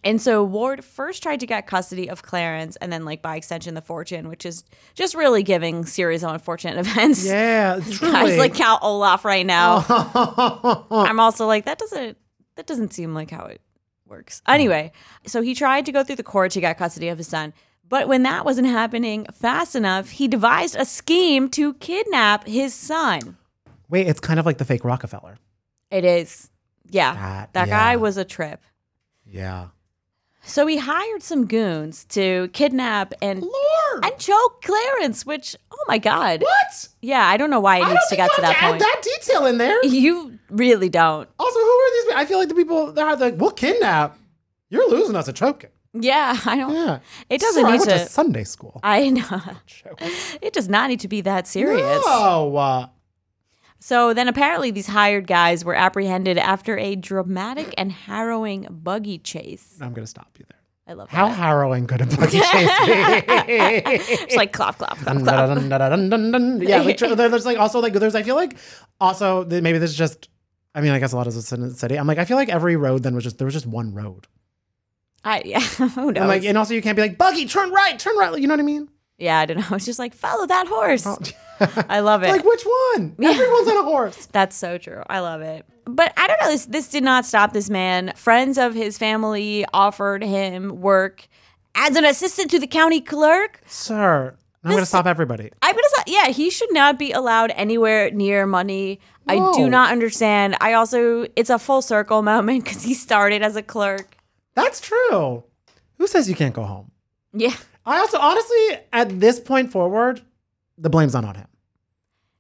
And 0.06 0.22
so 0.22 0.44
Ward 0.44 0.86
first 0.86 1.24
tried 1.24 1.39
to 1.39 1.48
get 1.48 1.65
custody 1.65 2.10
of 2.12 2.22
Clarence 2.22 2.76
and 2.76 2.94
then, 2.94 3.06
like, 3.06 3.24
by 3.24 3.36
extension, 3.36 3.74
the 3.74 3.82
fortune, 3.82 4.30
which 4.30 4.46
is 4.46 4.63
just 4.94 5.15
really 5.15 5.41
giving 5.41 5.84
series 5.84 6.24
of 6.24 6.32
unfortunate 6.32 6.78
events. 6.88 7.26
Yeah, 7.26 7.80
truly. 7.91 8.13
Guys 8.13 8.38
like 8.38 8.54
Count 8.54 8.84
Olaf 8.84 9.26
right 9.26 9.46
now. 9.46 9.84
I'm 10.91 11.20
also 11.20 11.48
like, 11.48 11.65
that 11.65 11.80
doesn't 11.80 12.18
that 12.56 12.68
doesn't 12.68 12.94
seem 12.94 13.13
like 13.13 13.32
how 13.32 13.46
it 13.46 13.60
works. 14.06 14.41
Anyway, 14.48 14.91
so 15.26 15.41
he 15.41 15.56
tried 15.56 15.86
to 15.88 15.91
go 15.91 16.04
through 16.04 16.15
the 16.18 16.24
court 16.24 16.52
to 16.52 16.62
get 16.62 16.78
custody 16.78 17.10
of 17.10 17.18
his 17.18 17.28
son. 17.28 17.52
But 17.89 18.08
when 18.08 18.24
that 18.24 18.46
wasn't 18.46 18.68
happening 18.68 19.26
fast 19.34 19.76
enough, 19.76 20.10
he 20.10 20.28
devised 20.28 20.76
a 20.76 20.86
scheme 20.86 21.50
to 21.50 21.74
kidnap 21.76 22.48
his 22.48 22.74
son. 22.74 23.38
Wait, 23.89 24.08
it's 24.08 24.20
kind 24.20 24.39
of 24.39 24.46
like 24.46 24.58
the 24.58 24.65
fake 24.65 24.86
Rockefeller. 24.86 25.38
It 25.91 26.06
is. 26.06 26.50
Yeah. 26.89 27.13
That- 27.13 27.54
that 27.54 27.68
yeah. 27.68 27.80
guy 27.80 27.96
was 27.98 28.18
a 28.18 28.26
trip. 28.26 28.62
Yeah. 29.26 29.68
So 30.48 30.68
he 30.68 30.78
hired 30.78 31.24
some 31.24 31.46
goons 31.48 32.06
to 32.10 32.50
kidnap 32.54 33.14
and 33.22 33.42
Lord. 33.42 34.04
and 34.06 34.18
choke 34.20 34.62
Clarence, 34.62 35.26
which 35.26 35.56
oh 35.72 35.84
my 35.88 35.98
god. 35.98 36.42
what? 36.42 36.88
Yeah, 37.02 37.26
I 37.28 37.38
don't 37.38 37.50
know 37.50 37.60
why 37.60 37.78
it 37.80 37.88
needs 37.88 38.08
to 38.10 38.16
get 38.16 38.30
to 38.36 38.42
that 38.42 38.56
point. 38.58 38.80
that 38.80 39.02
detail 39.04 39.46
in 39.48 39.58
there. 39.58 39.80
You 39.86 40.38
really 40.50 40.90
don't. 40.90 41.28
Also, 41.40 41.60
who 41.60 41.66
are 41.66 41.92
these? 41.94 42.04
people? 42.06 42.20
I 42.22 42.26
feel 42.26 42.38
like 42.40 42.50
the 42.50 42.56
people 42.56 42.92
that 42.94 43.06
are 43.06 43.16
like, 43.16 43.36
we'll 43.38 43.52
kidnap. 43.52 44.18
You're 44.70 44.90
losing 44.90 45.16
us 45.16 45.28
a 45.28 45.34
choking. 45.34 45.70
Yeah, 45.94 46.38
I 46.46 46.58
don't. 46.58 46.74
Yeah. 46.74 47.00
It 47.30 47.40
doesn't 47.42 47.64
Sir, 47.64 47.68
I 47.68 47.72
went 47.78 47.84
to. 47.86 48.00
to 48.00 48.06
Sunday 48.08 48.44
school. 48.44 48.80
I 48.84 49.10
know. 49.10 49.42
It 50.42 50.54
does 50.54 50.68
not 50.68 50.90
need 50.90 51.00
to 51.02 51.08
be 51.08 51.22
that 51.22 51.48
serious. 51.48 52.04
No. 52.06 52.56
uh, 52.58 52.88
So 53.80 54.14
then 54.14 54.28
apparently 54.28 54.72
these 54.72 54.88
hired 54.88 55.28
guys 55.28 55.64
were 55.64 55.76
apprehended 55.76 56.38
after 56.38 56.78
a 56.78 56.96
dramatic 56.96 57.74
and 57.78 57.92
harrowing 57.92 58.68
buggy 58.72 59.20
chase. 59.20 59.78
I'm 59.82 59.94
gonna 59.94 60.08
stop 60.08 60.30
you 60.40 60.46
there. 60.50 60.60
I 60.88 60.94
love 60.94 61.10
How 61.10 61.28
that. 61.28 61.36
harrowing 61.36 61.88
could 61.88 62.02
a 62.02 62.06
buggy 62.18 62.40
chase 62.40 62.52
be? 62.80 62.94
It's 63.48 64.36
like 64.36 64.54
clap, 64.54 64.78
clap, 64.78 64.98
clap, 64.98 65.18
clap. 65.24 65.50
Yeah, 66.62 66.82
like, 66.82 66.98
there's 67.00 67.46
like 67.46 67.58
also 67.58 67.80
like 67.80 67.94
there's 67.94 68.16
I 68.16 68.24
feel 68.24 68.36
like 68.36 68.58
also 69.00 69.46
maybe 69.46 69.78
this 69.78 69.92
is 69.92 69.98
just 69.98 70.30
I 70.74 70.82
mean 70.82 70.92
I 70.92 71.00
guess 71.00 71.14
a 71.14 71.16
lot 71.18 71.28
of 71.28 71.34
this 71.34 71.52
in 71.52 71.62
the 71.62 71.72
city. 71.72 71.98
I'm 71.98 72.08
like 72.08 72.18
I 72.18 72.26
feel 72.26 72.38
like 72.38 72.50
every 72.50 72.76
road 72.76 73.04
then 73.04 73.16
was 73.16 73.24
just 73.24 73.38
there 73.38 73.46
was 73.46 73.54
just 73.54 73.66
one 73.66 73.94
road. 73.94 74.28
I, 75.24 75.42
yeah, 75.46 75.60
who 75.60 76.12
knows? 76.12 76.18
And 76.18 76.28
like 76.28 76.44
and 76.44 76.58
also 76.58 76.74
you 76.76 76.82
can't 76.82 76.96
be 76.96 77.02
like 77.02 77.18
buggy 77.18 77.46
turn 77.48 77.72
right 77.72 77.98
turn 77.98 78.16
right 78.18 78.40
you 78.40 78.48
know 78.48 78.54
what 78.54 78.60
I 78.60 78.64
mean? 78.64 78.90
yeah, 79.18 79.40
I 79.40 79.46
don't 79.46 79.58
know. 79.58 79.76
It's 79.76 79.86
just 79.86 79.98
like 80.00 80.14
follow 80.14 80.46
that 80.46 80.68
horse. 80.68 81.06
Oh. 81.08 81.18
I 81.89 82.00
love 82.00 82.24
it. 82.24 82.30
like 82.30 82.44
which 82.44 82.63
one? 82.96 83.15
Everyone's 83.24 83.68
on 83.68 83.78
a 83.78 83.84
horse. 83.84 84.26
That's 84.32 84.56
so 84.56 84.78
true. 84.78 85.04
I 85.08 85.20
love 85.20 85.41
it. 85.41 85.65
But 85.86 86.13
I 86.18 86.28
don't 86.28 86.39
know. 86.41 86.50
This 86.50 86.65
this 86.65 86.88
did 86.88 87.04
not 87.04 87.26
stop 87.26 87.54
this 87.54 87.70
man. 87.70 88.13
Friends 88.15 88.58
of 88.58 88.74
his 88.74 88.98
family 88.98 89.65
offered 89.74 90.24
him 90.24 90.82
work 90.82 91.28
as 91.76 91.96
an 91.96 92.06
assistant 92.06 92.50
to 92.52 92.60
the 92.60 92.68
county 92.68 93.02
clerk. 93.02 93.62
Sir, 93.68 94.36
I'm 94.63 94.72
gonna 94.72 94.86
stop 94.86 95.06
everybody. 95.06 95.52
I'm 95.62 95.76
gonna 95.76 95.88
say, 95.98 96.04
yeah, 96.08 96.28
he 96.30 96.50
should 96.50 96.74
not 96.74 96.98
be 96.98 97.12
allowed 97.12 97.52
anywhere 97.56 98.10
near 98.12 98.46
money. 98.46 99.00
I 99.28 99.36
do 99.56 99.70
not 99.70 99.91
understand. 99.91 100.56
I 100.62 100.74
also, 100.74 101.26
it's 101.36 101.50
a 101.50 101.58
full 101.58 101.82
circle 101.82 102.22
moment 102.22 102.63
because 102.63 102.84
he 102.84 102.94
started 102.94 103.41
as 103.41 103.56
a 103.56 103.63
clerk. 103.63 104.18
That's 104.54 104.80
true. 104.80 105.44
Who 105.98 106.08
says 106.08 106.30
you 106.30 106.36
can't 106.36 106.54
go 106.54 106.63
home? 106.63 106.91
Yeah, 107.34 107.56
I 107.86 108.00
also 108.00 108.18
honestly, 108.20 108.80
at 108.94 109.20
this 109.20 109.39
point 109.39 109.72
forward, 109.72 110.22
the 110.78 110.90
blame's 110.90 111.14
not 111.14 111.26
on 111.26 111.36
him. 111.36 111.48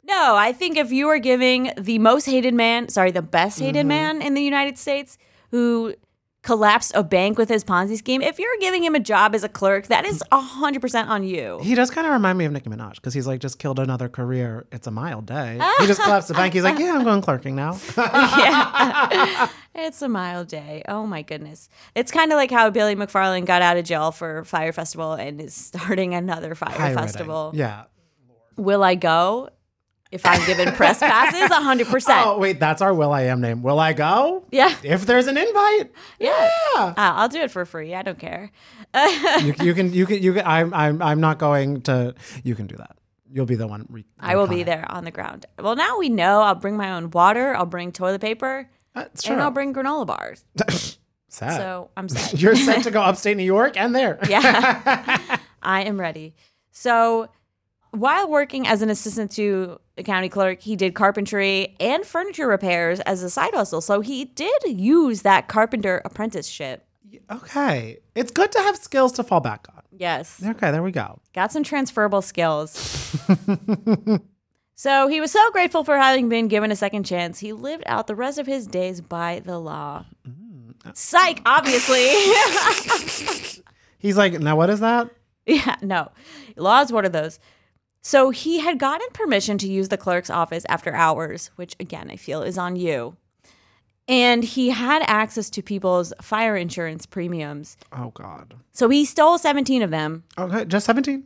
No, 0.03 0.35
I 0.35 0.51
think 0.53 0.77
if 0.77 0.91
you 0.91 1.07
are 1.09 1.17
giving 1.19 1.71
the 1.77 1.97
most 1.99 2.25
hated 2.25 2.53
man, 2.53 2.89
sorry, 2.89 3.11
the 3.11 3.21
best 3.23 3.59
hated 3.59 3.79
Mm-hmm. 3.79 3.87
man 3.87 4.21
in 4.21 4.33
the 4.35 4.41
United 4.43 4.77
States 4.77 5.17
who 5.51 5.95
collapsed 6.43 6.91
a 6.93 7.01
bank 7.03 7.39
with 7.39 7.49
his 7.49 7.63
Ponzi 7.63 7.97
scheme, 7.97 8.21
if 8.21 8.37
you're 8.37 8.55
giving 8.59 8.83
him 8.83 8.93
a 8.93 8.99
job 8.99 9.33
as 9.33 9.43
a 9.43 9.49
clerk, 9.49 9.87
that 9.87 10.05
is 10.05 10.23
100% 10.31 11.07
on 11.07 11.23
you. 11.23 11.57
He 11.63 11.73
does 11.73 11.89
kind 11.89 12.05
of 12.05 12.13
remind 12.13 12.37
me 12.37 12.45
of 12.45 12.51
Nicki 12.51 12.69
Minaj 12.69 12.95
because 12.97 13.15
he's 13.15 13.25
like 13.25 13.39
just 13.39 13.57
killed 13.57 13.79
another 13.79 14.07
career. 14.07 14.67
It's 14.71 14.85
a 14.85 14.91
mild 14.91 15.25
day. 15.25 15.59
he 15.79 15.87
just 15.87 15.99
collapsed 16.03 16.27
the 16.27 16.35
bank. 16.35 16.53
He's 16.53 16.61
like, 16.61 16.77
yeah, 16.77 16.93
I'm 16.93 17.03
going 17.03 17.23
clerking 17.23 17.55
now. 17.55 17.79
yeah. 17.97 19.49
it's 19.73 20.01
a 20.03 20.07
mild 20.07 20.47
day. 20.47 20.83
Oh 20.87 21.07
my 21.07 21.23
goodness. 21.23 21.67
It's 21.95 22.11
kind 22.11 22.31
of 22.31 22.35
like 22.35 22.51
how 22.51 22.69
Billy 22.69 22.95
McFarland 22.95 23.45
got 23.45 23.63
out 23.63 23.77
of 23.77 23.85
jail 23.85 24.11
for 24.11 24.43
Fyre 24.43 24.71
Festival 24.71 25.13
and 25.13 25.41
is 25.41 25.55
starting 25.55 26.13
another 26.13 26.53
Fyre. 26.53 26.93
Festival. 26.93 27.51
Yeah. 27.55 27.85
Will 28.57 28.83
I 28.83 28.95
go? 28.95 29.49
If 30.11 30.25
I'm 30.25 30.45
given 30.45 30.71
press 30.73 30.99
passes, 30.99 31.49
100%. 31.49 32.23
Oh 32.25 32.37
wait, 32.37 32.59
that's 32.59 32.81
our 32.81 32.93
Will 32.93 33.11
I 33.11 33.23
Am 33.23 33.41
name. 33.41 33.63
Will 33.63 33.79
I 33.79 33.91
go? 33.93 34.45
Yeah. 34.51 34.73
If 34.83 35.05
there's 35.05 35.27
an 35.27 35.35
invite, 35.37 35.91
Yeah. 36.19 36.49
yeah. 36.75 36.83
Uh, 36.85 36.93
I'll 36.97 37.27
do 37.27 37.39
it 37.41 37.51
for 37.51 37.65
free. 37.65 37.93
I 37.93 38.01
don't 38.01 38.19
care. 38.19 38.51
you, 39.41 39.53
you 39.61 39.73
can. 39.73 39.91
You 39.91 40.05
can. 40.05 40.21
You 40.21 40.33
can. 40.35 40.43
I'm. 40.45 40.73
I'm. 40.73 41.01
I'm 41.01 41.19
not 41.19 41.37
going 41.37 41.81
to. 41.81 42.13
You 42.43 42.55
can 42.55 42.67
do 42.67 42.75
that. 42.77 42.95
You'll 43.29 43.47
be 43.47 43.55
the 43.55 43.67
one. 43.67 43.87
Re- 43.89 44.05
I 44.19 44.37
will 44.37 44.47
be 44.47 44.63
there 44.63 44.89
on 44.89 45.03
the 45.03 45.11
ground. 45.11 45.45
Well, 45.59 45.75
now 45.75 45.97
we 45.97 46.07
know 46.07 46.41
I'll 46.41 46.55
bring 46.55 46.77
my 46.77 46.91
own 46.93 47.09
water, 47.11 47.53
I'll 47.55 47.65
bring 47.65 47.91
toilet 47.91 48.21
paper, 48.21 48.69
That's 48.93 49.23
true. 49.23 49.33
and 49.33 49.41
I'll 49.41 49.51
bring 49.51 49.73
granola 49.73 50.05
bars. 50.05 50.45
Sad. 51.27 51.57
So 51.57 51.89
I'm 51.97 52.07
set. 52.07 52.39
You're 52.41 52.55
set 52.55 52.83
to 52.83 52.91
go 52.91 53.01
upstate 53.01 53.35
New 53.35 53.43
York 53.43 53.75
and 53.75 53.93
there. 53.93 54.19
Yeah. 54.29 55.37
I 55.61 55.81
am 55.81 55.99
ready. 55.99 56.35
So 56.71 57.27
while 57.99 58.29
working 58.29 58.67
as 58.67 58.81
an 58.81 58.89
assistant 58.89 59.31
to 59.31 59.79
a 59.97 60.03
county 60.03 60.29
clerk, 60.29 60.61
he 60.61 60.75
did 60.75 60.93
carpentry 60.95 61.75
and 61.79 62.05
furniture 62.05 62.47
repairs 62.47 62.99
as 63.01 63.23
a 63.23 63.29
side 63.29 63.53
hustle. 63.53 63.81
So 63.81 64.01
he 64.01 64.25
did 64.25 64.63
use 64.65 65.21
that 65.23 65.47
carpenter 65.47 66.01
apprenticeship. 66.05 66.85
Okay. 67.31 67.99
It's 68.13 68.31
good 68.31 68.51
to 68.51 68.59
have 68.59 68.77
skills 68.77 69.13
to 69.13 69.23
fall 69.23 69.39
back 69.39 69.67
on. 69.73 69.81
Yes. 69.91 70.41
Okay, 70.45 70.71
there 70.71 70.83
we 70.83 70.91
go. 70.91 71.19
Got 71.33 71.51
some 71.51 71.63
transferable 71.63 72.21
skills. 72.21 72.71
so 74.75 75.07
he 75.07 75.21
was 75.21 75.31
so 75.31 75.51
grateful 75.51 75.83
for 75.83 75.97
having 75.97 76.27
been 76.27 76.47
given 76.47 76.71
a 76.71 76.75
second 76.75 77.05
chance. 77.05 77.39
He 77.39 77.53
lived 77.53 77.83
out 77.85 78.07
the 78.07 78.15
rest 78.15 78.37
of 78.37 78.45
his 78.45 78.67
days 78.67 78.99
by 78.99 79.41
the 79.45 79.57
law. 79.57 80.05
Mm. 80.27 80.95
Psych, 80.95 81.41
obviously. 81.45 82.05
He's 83.97 84.17
like, 84.17 84.33
now 84.39 84.55
what 84.55 84.69
is 84.69 84.81
that? 84.81 85.09
yeah, 85.45 85.75
no. 85.81 86.11
Law 86.57 86.81
is 86.81 86.91
one 86.91 87.05
of 87.05 87.11
those. 87.11 87.39
So 88.05 88.29
he 88.29 88.59
had 88.59 88.77
gotten 88.77 89.07
permission 89.13 89.57
to 89.57 89.67
use 89.67 89.89
the 89.89 89.97
clerk's 89.97 90.29
office 90.29 90.63
after 90.69 90.93
hours, 90.93 91.49
which 91.55 91.75
again, 91.79 92.11
I 92.11 92.17
feel 92.17 92.43
is 92.43 92.55
on 92.55 92.75
you. 92.75 93.17
And 94.07 94.43
he 94.43 94.69
had 94.69 95.01
access 95.07 95.49
to 95.49 95.63
people's 95.63 96.13
fire 96.21 96.55
insurance 96.55 97.07
premiums. 97.07 97.77
Oh 97.91 98.11
God. 98.11 98.53
So 98.73 98.89
he 98.89 99.05
stole 99.05 99.39
17 99.39 99.81
of 99.81 99.89
them. 99.89 100.23
Okay, 100.37 100.65
just 100.65 100.85
17. 100.85 101.23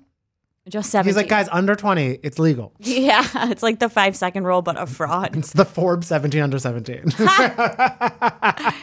Just 0.70 0.90
17. 0.92 1.10
He's 1.10 1.18
like, 1.18 1.28
guys, 1.28 1.50
under 1.52 1.76
20, 1.76 2.20
it's 2.24 2.40
legal. 2.40 2.72
Yeah, 2.80 3.28
it's 3.50 3.62
like 3.62 3.80
the 3.80 3.90
five 3.90 4.16
second 4.16 4.46
rule, 4.46 4.62
but 4.62 4.80
a 4.80 4.86
fraud. 4.86 5.36
It's 5.36 5.52
the 5.52 5.66
Forbes 5.66 6.08
17 6.08 6.42
under 6.42 6.60
17. 6.60 7.12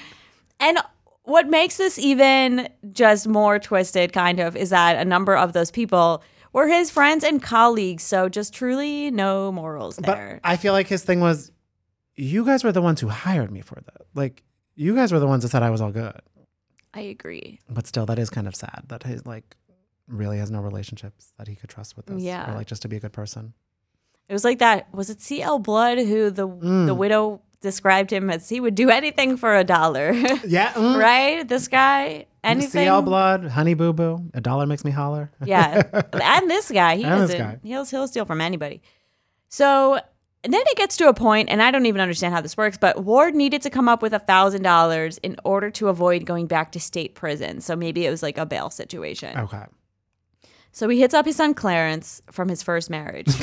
And 0.61 0.79
what 1.23 1.49
makes 1.49 1.79
this 1.79 1.99
even 1.99 2.69
just 2.93 3.27
more 3.27 3.59
twisted, 3.59 4.13
kind 4.13 4.39
of, 4.39 4.55
is 4.55 4.69
that 4.71 4.97
a 4.97 5.05
number 5.05 5.35
of 5.37 5.55
those 5.55 5.71
people 5.71 6.23
were 6.57 6.67
his 6.67 6.91
friends 6.91 7.23
and 7.23 7.41
colleagues. 7.43 8.03
So 8.03 8.29
just 8.29 8.53
truly 8.55 9.11
no 9.13 9.53
morals 9.53 9.97
there. 9.97 10.41
but. 10.43 10.49
I 10.49 10.57
feel 10.57 10.73
like 10.73 10.89
his 10.89 11.05
thing 11.05 11.21
was, 11.21 11.53
you 12.17 12.45
guys 12.45 12.65
were 12.65 12.73
the 12.73 12.83
ones 12.83 13.01
who 13.01 13.09
hired 13.09 13.51
me 13.53 13.61
for 13.61 13.77
that. 13.77 14.07
Like, 14.15 14.43
you 14.75 14.95
guys 14.95 15.13
were 15.13 15.21
the 15.21 15.27
ones 15.27 15.43
that 15.43 15.51
said 15.51 15.63
I 15.63 15.71
was 15.71 15.81
all 15.81 15.93
good. 15.93 16.19
I 16.95 17.01
agree. 17.01 17.61
But 17.69 17.87
still, 17.87 18.07
that 18.07 18.19
is 18.19 18.31
kind 18.31 18.49
of 18.49 18.57
sad 18.57 18.85
that 18.89 19.03
he 19.05 19.17
like 19.25 19.55
really 20.09 20.39
has 20.39 20.51
no 20.51 20.61
relationships 20.61 21.33
that 21.39 21.47
he 21.47 21.55
could 21.57 21.69
trust 21.69 21.97
with 21.97 22.07
this. 22.07 22.23
Yeah. 22.23 22.51
Or 22.51 22.55
like 22.57 22.67
just 22.67 22.83
to 22.83 22.89
be 22.89 22.97
a 22.97 23.01
good 23.01 23.13
person. 23.13 23.53
It 24.29 24.33
was 24.33 24.45
like 24.45 24.59
that. 24.61 24.93
Was 24.95 25.11
it 25.11 25.21
C.L. 25.21 25.59
Blood 25.59 25.99
who 25.99 26.31
the 26.31 26.49
Mm. 26.49 26.87
the 26.87 26.95
widow 26.95 27.43
described 27.61 28.13
him 28.13 28.31
as 28.31 28.49
he 28.49 28.61
would 28.61 28.75
do 28.75 28.91
anything 28.91 29.37
for 29.37 29.57
a 29.57 29.65
dollar, 29.65 30.13
Yeah. 30.47 30.73
mm. 30.73 30.99
right? 30.99 31.47
This 31.47 31.69
guy, 31.69 32.27
anything. 32.45 32.85
CL 32.85 33.03
blood, 33.03 33.45
honey 33.47 33.75
boo 33.75 33.93
boo. 33.93 34.31
A 34.35 34.41
dollar 34.41 34.67
makes 34.67 34.85
me 34.85 34.91
holler. 34.91 35.31
Yeah, 35.45 35.83
and 36.13 36.51
this 36.51 36.71
guy, 36.71 36.97
he 36.97 37.05
and 37.05 37.21
doesn't, 37.23 37.39
guy. 37.39 37.59
He'll, 37.63 37.85
he'll 37.85 38.09
steal 38.09 38.25
from 38.25 38.41
anybody. 38.41 38.83
So 39.49 39.99
then 40.43 40.63
it 40.67 40.77
gets 40.77 40.97
to 40.99 41.09
a 41.09 41.15
point, 41.15 41.49
and 41.51 41.63
I 41.63 41.71
don't 41.71 41.87
even 41.87 42.01
understand 42.01 42.35
how 42.35 42.41
this 42.41 42.57
works. 42.57 42.79
But 42.79 43.05
Ward 43.05 43.35
needed 43.35 43.63
to 43.63 43.71
come 43.71 43.89
up 43.89 44.03
with 44.03 44.13
a 44.13 44.19
thousand 44.21 44.63
dollars 44.63 45.19
in 45.19 45.37
order 45.45 45.71
to 45.73 45.89
avoid 45.89 46.25
going 46.25 46.47
back 46.47 46.73
to 46.73 46.81
state 46.81 47.15
prison. 47.15 47.61
So 47.61 47.75
maybe 47.75 48.07
it 48.07 48.11
was 48.11 48.23
like 48.23 48.39
a 48.39 48.47
bail 48.47 48.71
situation. 48.71 49.37
Okay. 49.37 49.65
So 50.73 50.89
he 50.91 51.01
hits 51.01 51.15
up 51.15 51.25
his 51.25 51.37
son 51.37 51.55
Clarence 51.55 52.21
from 52.31 52.49
his 52.49 52.63
first 52.63 52.91
marriage. 52.91 53.27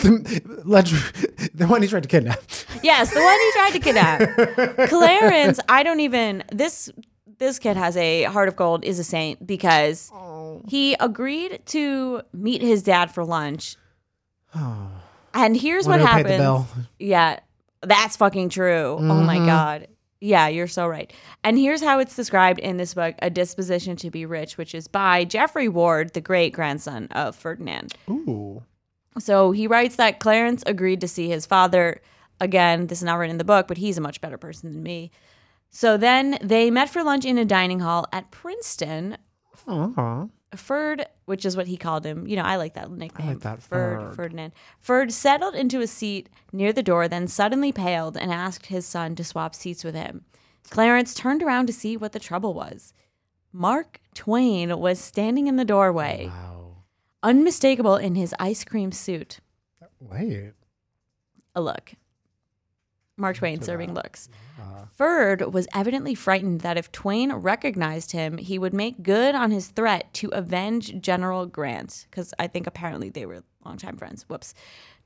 The 1.56 1.68
one 1.68 1.82
he 1.82 1.88
tried 1.88 2.04
to 2.04 2.10
kidnap. 2.10 2.42
Yes, 2.84 3.14
the 3.14 3.22
one 3.22 3.40
he 3.40 3.52
tried 3.54 3.72
to 3.72 3.80
kidnap. 3.80 4.90
Clarence, 4.90 5.60
I 5.70 5.84
don't 5.84 6.00
even 6.02 6.44
this 6.52 6.90
this 7.40 7.58
kid 7.60 7.78
has 7.78 7.98
a 7.98 8.24
heart 8.24 8.48
of 8.48 8.56
gold, 8.56 8.84
is 8.86 9.00
a 9.00 9.04
saint 9.04 9.46
because 9.46 10.12
he 10.68 10.96
agreed 11.00 11.62
to 11.68 12.22
meet 12.34 12.62
his 12.62 12.84
dad 12.84 13.14
for 13.14 13.26
lunch. 13.26 13.76
And 15.36 15.58
here's 15.58 15.88
what 15.88 16.00
Wonder 16.00 16.06
who 16.06 16.24
paid 16.24 16.26
happens. 16.28 16.38
the 16.38 16.44
bill. 16.44 16.68
Yeah, 17.00 17.40
that's 17.82 18.16
fucking 18.18 18.50
true. 18.50 18.98
Oh 19.00 19.02
my 19.02 19.38
Mhm. 19.40 19.46
God. 19.48 19.88
Yeah, 20.22 20.48
you're 20.48 20.68
so 20.68 20.86
right. 20.88 21.12
And 21.44 21.58
here's 21.58 21.82
how 21.82 21.98
it's 21.98 22.16
described 22.16 22.60
in 22.60 22.78
this 22.78 22.94
book, 22.94 23.16
A 23.20 23.32
Disposition 23.32 23.96
to 23.98 24.12
Be 24.12 24.28
Rich, 24.28 24.60
which 24.60 24.76
is 24.76 24.88
by 24.88 25.26
Geoffrey 25.26 25.68
Ward, 25.68 26.14
the 26.14 26.22
great 26.22 26.54
grandson 26.54 27.08
of 27.12 27.36
Ferdinand. 27.36 27.96
Ooh. 28.10 28.62
So 29.18 29.52
he 29.52 29.66
writes 29.66 29.96
that 29.96 30.20
Clarence 30.20 30.64
agreed 30.68 31.02
to 31.02 31.08
see 31.08 31.30
his 31.30 31.48
father. 31.48 32.00
Again, 32.44 32.88
this 32.88 33.00
is 33.00 33.04
not 33.06 33.16
written 33.16 33.32
in 33.32 33.38
the 33.38 33.44
book, 33.46 33.68
but 33.70 33.78
he's 33.78 33.98
a 33.98 34.02
much 34.02 34.20
better 34.20 34.38
person 34.38 34.72
than 34.74 34.84
me. 34.84 35.12
So 35.70 35.96
then 35.98 36.38
they 36.42 36.70
met 36.70 36.90
for 36.90 37.04
lunch 37.04 37.24
in 37.26 37.38
a 37.38 37.46
dining 37.46 37.80
hall 37.80 38.06
at 38.12 38.32
Princeton. 38.32 39.18
Aw. 39.68 40.28
Ferd, 40.56 41.06
which 41.26 41.46
is 41.46 41.56
what 41.58 41.68
he 41.68 41.78
called 41.78 42.06
him, 42.06 42.28
you 42.28 42.36
know, 42.36 42.44
I 42.44 42.58
like 42.58 42.74
that 42.76 42.92
nickname. 42.92 43.28
I 43.28 43.32
like 43.32 43.42
that, 43.42 43.64
Ferd, 43.64 44.00
Ferd. 44.02 44.16
Ferdinand. 44.16 44.54
Ferd 44.80 45.12
settled 45.12 45.56
into 45.56 45.80
a 45.82 45.88
seat 45.88 46.30
near 46.52 46.72
the 46.74 46.84
door, 46.84 47.08
then 47.08 47.28
suddenly 47.28 47.72
paled 47.72 48.18
and 48.18 48.32
asked 48.32 48.68
his 48.68 48.86
son 48.86 49.16
to 49.16 49.24
swap 49.24 49.56
seats 49.56 49.84
with 49.84 49.96
him. 49.96 50.26
Clarence 50.70 51.14
turned 51.16 51.42
around 51.42 51.66
to 51.68 51.74
see 51.74 51.98
what 51.98 52.12
the 52.12 52.20
trouble 52.20 52.54
was. 52.54 52.94
Mark 53.52 54.00
Twain 54.14 54.78
was 54.80 55.00
standing 55.00 55.48
in 55.48 55.56
the 55.56 55.66
doorway, 55.66 56.28
Wow. 56.28 56.84
unmistakable 57.24 57.96
in 57.96 58.14
his 58.16 58.36
ice 58.40 58.64
cream 58.64 58.92
suit. 58.92 59.40
Wait. 60.00 60.52
a 61.56 61.62
look. 61.62 61.94
Mark 63.18 63.38
Twain 63.38 63.62
serving 63.62 63.94
looks. 63.94 64.30
Ferd 64.98 65.54
was 65.54 65.68
evidently 65.74 66.14
frightened 66.16 66.62
that 66.62 66.78
if 66.78 66.92
Twain 66.92 67.32
recognized 67.34 68.12
him, 68.12 68.38
he 68.38 68.60
would 68.60 68.74
make 68.74 69.02
good 69.04 69.34
on 69.36 69.52
his 69.52 69.68
threat 69.70 70.14
to 70.16 70.30
avenge 70.30 71.00
General 71.02 71.46
Grant, 71.46 72.06
because 72.10 72.34
I 72.38 72.48
think 72.48 72.68
apparently 72.68 73.10
they 73.10 73.26
were 73.26 73.44
longtime 73.66 73.98
friends. 73.98 74.24
Whoops. 74.30 74.54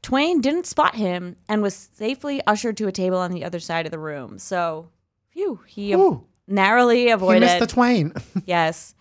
Twain 0.01 0.41
didn't 0.41 0.65
spot 0.67 0.95
him 0.95 1.35
and 1.49 1.61
was 1.61 1.89
safely 1.93 2.41
ushered 2.45 2.77
to 2.77 2.87
a 2.87 2.91
table 2.91 3.17
on 3.17 3.31
the 3.31 3.43
other 3.43 3.59
side 3.59 3.85
of 3.85 3.91
the 3.91 3.99
room. 3.99 4.39
So, 4.39 4.89
phew, 5.31 5.59
he 5.65 5.95
av- 5.95 6.21
narrowly 6.47 7.03
He 7.05 7.09
avoided. 7.09 7.41
missed 7.41 7.59
the 7.59 7.67
twain. 7.67 8.13
Yes. 8.45 8.93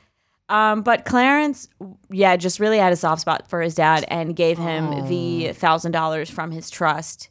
Um, 0.49 0.83
but 0.83 1.05
Clarence, 1.05 1.69
yeah, 2.11 2.37
just 2.37 2.61
really 2.61 2.79
had 2.79 2.93
a 2.93 2.97
soft 2.97 3.21
spot 3.23 3.49
for 3.51 3.61
his 3.61 3.75
dad 3.75 4.05
and 4.09 4.37
gave 4.37 4.57
him 4.59 5.09
the 5.09 5.53
thousand 5.53 5.91
dollars 5.93 6.31
from 6.31 6.53
his 6.53 6.71
trust. 6.71 7.31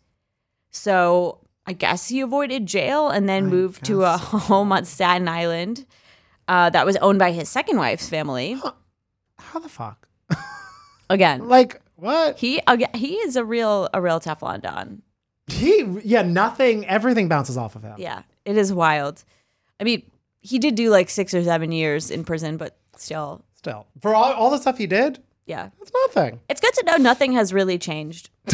So 0.71 1.39
I 1.67 1.73
guess 1.73 2.09
he 2.09 2.21
avoided 2.21 2.65
jail 2.65 3.09
and 3.09 3.27
then 3.27 3.47
moved 3.47 3.85
to 3.85 4.03
a 4.03 4.17
home 4.17 4.71
on 4.71 4.85
Staten 4.85 5.27
Island 5.27 5.85
uh, 6.47 6.69
that 6.69 6.85
was 6.85 6.95
owned 6.97 7.19
by 7.19 7.31
his 7.31 7.49
second 7.49 7.77
wife's 7.77 8.07
family. 8.07 8.59
How 9.39 9.59
the 9.59 9.69
fuck? 9.69 10.07
Again, 11.09 11.47
Like, 11.47 11.81
what? 11.95 12.37
he 12.37 12.61
again, 12.67 12.89
he 12.93 13.15
is 13.15 13.35
a 13.35 13.45
real 13.45 13.87
a 13.93 14.01
real 14.01 14.19
Teflon 14.19 14.61
Don. 14.61 15.01
He, 15.47 15.83
yeah, 16.03 16.23
nothing, 16.23 16.85
everything 16.87 17.27
bounces 17.27 17.55
off 17.57 17.75
of 17.75 17.83
him. 17.83 17.95
Yeah, 17.97 18.23
it 18.45 18.57
is 18.57 18.73
wild. 18.73 19.23
I 19.79 19.83
mean, 19.83 20.03
he 20.41 20.57
did 20.59 20.73
do 20.75 20.89
like 20.89 21.09
six 21.09 21.33
or 21.33 21.43
seven 21.43 21.71
years 21.71 22.09
in 22.09 22.23
prison, 22.23 22.57
but 22.57 22.75
still, 22.97 23.43
Still. 23.53 23.85
For 24.01 24.13
all, 24.15 24.33
all 24.33 24.49
the 24.51 24.57
stuff 24.57 24.77
he 24.77 24.85
did, 24.87 25.19
yeah. 25.47 25.69
it's 25.81 25.91
nothing. 26.05 26.39
It's 26.49 26.61
good 26.61 26.73
to 26.75 26.83
know 26.85 26.97
nothing 26.97 27.33
has 27.33 27.51
really 27.53 27.77
changed. 27.79 28.29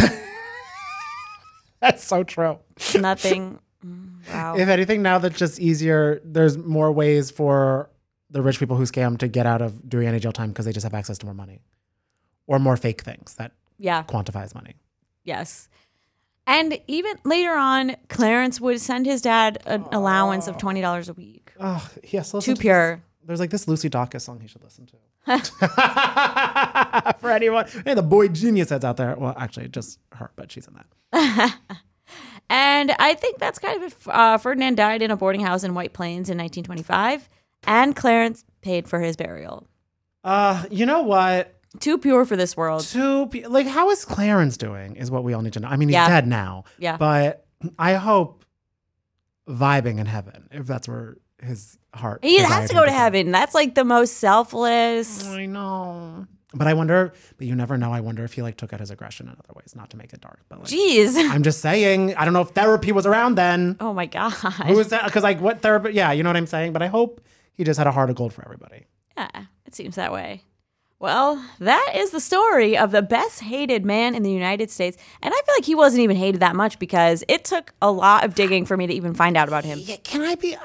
That's 1.81 2.03
so 2.03 2.23
true. 2.23 2.59
Nothing. 2.99 3.59
Mm, 3.83 4.29
Wow. 4.31 4.55
If 4.57 4.69
anything, 4.69 5.01
now 5.01 5.17
that's 5.17 5.39
just 5.39 5.59
easier, 5.59 6.21
there's 6.23 6.55
more 6.55 6.91
ways 6.91 7.31
for 7.31 7.89
the 8.29 8.39
rich 8.43 8.59
people 8.59 8.75
who 8.75 8.83
scam 8.83 9.17
to 9.17 9.27
get 9.27 9.47
out 9.47 9.59
of 9.63 9.89
doing 9.89 10.07
any 10.07 10.19
jail 10.19 10.31
time 10.31 10.49
because 10.49 10.65
they 10.65 10.71
just 10.71 10.83
have 10.83 10.93
access 10.93 11.17
to 11.17 11.25
more 11.25 11.33
money. 11.33 11.61
or 12.45 12.59
more 12.59 12.77
fake 12.77 13.01
things 13.01 13.33
that 13.39 13.53
Yeah. 13.79 14.03
quantify 14.03 14.43
as 14.43 14.53
money. 14.53 14.75
Yes. 15.23 15.67
And 16.45 16.79
even 16.85 17.15
later 17.25 17.53
on, 17.55 17.95
Clarence 18.09 18.61
would 18.61 18.79
send 18.79 19.07
his 19.07 19.23
dad 19.23 19.57
an 19.65 19.83
allowance 19.91 20.47
of 20.47 20.59
twenty 20.59 20.81
dollars 20.81 21.09
a 21.09 21.13
week. 21.13 21.51
Oh, 21.59 21.89
yes. 22.03 22.31
Too 22.39 22.55
pure. 22.55 23.01
There's 23.25 23.39
like 23.39 23.49
this 23.49 23.67
Lucy 23.67 23.89
Dacus 23.89 24.21
song 24.21 24.39
he 24.41 24.47
should 24.47 24.63
listen 24.63 24.85
to. 24.85 24.97
For 27.19 27.29
anyone, 27.31 27.65
hey, 27.85 27.93
the 27.93 28.03
boy 28.03 28.27
genius 28.29 28.69
heads 28.69 28.83
out 28.85 28.97
there. 28.97 29.15
Well, 29.15 29.33
actually, 29.37 29.67
just 29.69 29.99
her, 30.13 30.31
but 30.35 30.51
she's 30.51 30.67
in 30.67 30.75
that. 31.11 31.55
And 32.49 32.91
I 32.99 33.13
think 33.13 33.37
that's 33.39 33.59
kind 33.59 33.81
of 33.81 33.91
it. 33.93 33.97
Uh, 34.07 34.37
Ferdinand 34.37 34.75
died 34.75 35.01
in 35.01 35.09
a 35.09 35.15
boarding 35.15 35.39
house 35.39 35.63
in 35.63 35.73
White 35.73 35.93
Plains 35.93 36.29
in 36.29 36.37
1925, 36.37 37.29
and 37.65 37.95
Clarence 37.95 38.43
paid 38.61 38.89
for 38.89 38.99
his 38.99 39.15
burial. 39.15 39.65
Uh, 40.25 40.65
you 40.69 40.85
know 40.85 41.01
what? 41.01 41.55
Too 41.79 41.97
pure 41.97 42.25
for 42.25 42.35
this 42.35 42.57
world. 42.57 42.83
Too 42.83 43.27
pe- 43.27 43.45
like, 43.45 43.67
how 43.67 43.89
is 43.89 44.03
Clarence 44.03 44.57
doing? 44.57 44.97
Is 44.97 45.09
what 45.09 45.23
we 45.23 45.31
all 45.33 45.41
need 45.41 45.53
to 45.53 45.61
know. 45.61 45.69
I 45.69 45.77
mean, 45.77 45.87
he's 45.87 45.93
Yeah. 45.93 46.09
dead 46.09 46.27
now. 46.27 46.65
Yeah. 46.77 46.97
But 46.97 47.45
I 47.79 47.93
hope 47.93 48.43
vibing 49.47 49.97
in 49.99 50.05
heaven, 50.05 50.49
if 50.51 50.67
that's 50.67 50.89
where 50.89 51.15
his 51.41 51.77
heart. 51.93 52.23
He 52.23 52.37
has 52.39 52.69
to 52.69 52.75
go 52.75 52.85
to 52.85 52.91
heaven. 52.91 53.31
That's 53.31 53.53
like 53.53 53.75
the 53.75 53.83
most 53.83 54.17
selfless. 54.17 55.27
I 55.27 55.45
know. 55.45 56.27
But 56.53 56.67
I 56.67 56.73
wonder, 56.73 57.13
but 57.37 57.47
you 57.47 57.55
never 57.55 57.77
know. 57.77 57.93
I 57.93 58.01
wonder 58.01 58.25
if 58.25 58.33
he 58.33 58.41
like 58.41 58.57
took 58.57 58.73
out 58.73 58.81
his 58.81 58.91
aggression 58.91 59.27
in 59.27 59.33
other 59.33 59.53
ways, 59.55 59.73
not 59.73 59.89
to 59.91 59.97
make 59.97 60.11
it 60.11 60.19
dark. 60.19 60.41
But 60.49 60.59
like, 60.59 60.67
Jeez. 60.67 61.15
I'm 61.31 61.43
just 61.43 61.61
saying, 61.61 62.13
I 62.15 62.25
don't 62.25 62.33
know 62.33 62.41
if 62.41 62.49
therapy 62.49 62.91
was 62.91 63.05
around 63.05 63.35
then. 63.35 63.77
Oh 63.79 63.93
my 63.93 64.05
god. 64.05 64.31
Who 64.31 64.77
is 64.79 64.89
that? 64.89 65.05
Because 65.05 65.23
like, 65.23 65.39
what 65.39 65.61
therapy? 65.61 65.91
Yeah, 65.93 66.11
you 66.11 66.23
know 66.23 66.29
what 66.29 66.37
I'm 66.37 66.47
saying. 66.47 66.73
But 66.73 66.81
I 66.81 66.87
hope 66.87 67.21
he 67.53 67.63
just 67.63 67.77
had 67.77 67.87
a 67.87 67.91
heart 67.91 68.09
of 68.09 68.17
gold 68.17 68.33
for 68.33 68.43
everybody. 68.43 68.85
Yeah, 69.15 69.45
it 69.65 69.75
seems 69.75 69.95
that 69.95 70.11
way. 70.11 70.43
Well, 70.99 71.43
that 71.59 71.93
is 71.95 72.11
the 72.11 72.19
story 72.19 72.77
of 72.77 72.91
the 72.91 73.01
best 73.01 73.39
hated 73.39 73.85
man 73.85 74.13
in 74.13 74.21
the 74.21 74.31
United 74.31 74.69
States. 74.69 74.97
And 75.23 75.33
I 75.33 75.37
feel 75.45 75.55
like 75.55 75.65
he 75.65 75.73
wasn't 75.73 76.03
even 76.03 76.15
hated 76.15 76.41
that 76.41 76.55
much 76.55 76.77
because 76.77 77.23
it 77.27 77.43
took 77.43 77.73
a 77.81 77.91
lot 77.91 78.23
of 78.23 78.35
digging 78.35 78.67
for 78.67 78.77
me 78.77 78.85
to 78.85 78.93
even 78.93 79.15
find 79.15 79.35
out 79.35 79.47
about 79.47 79.65
him. 79.65 79.79
Yeah, 79.81 79.95
can 80.03 80.21
I 80.21 80.35
be 80.35 80.55
uh, 80.55 80.59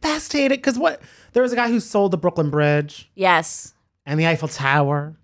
best 0.00 0.32
hated? 0.32 0.58
Because 0.58 0.78
what? 0.78 1.00
There 1.32 1.42
was 1.42 1.52
a 1.52 1.56
guy 1.56 1.68
who 1.68 1.80
sold 1.80 2.10
the 2.12 2.16
Brooklyn 2.18 2.50
Bridge 2.50 3.10
Yes. 3.14 3.74
and 4.06 4.18
the 4.18 4.26
Eiffel 4.26 4.48
Tower. 4.48 5.16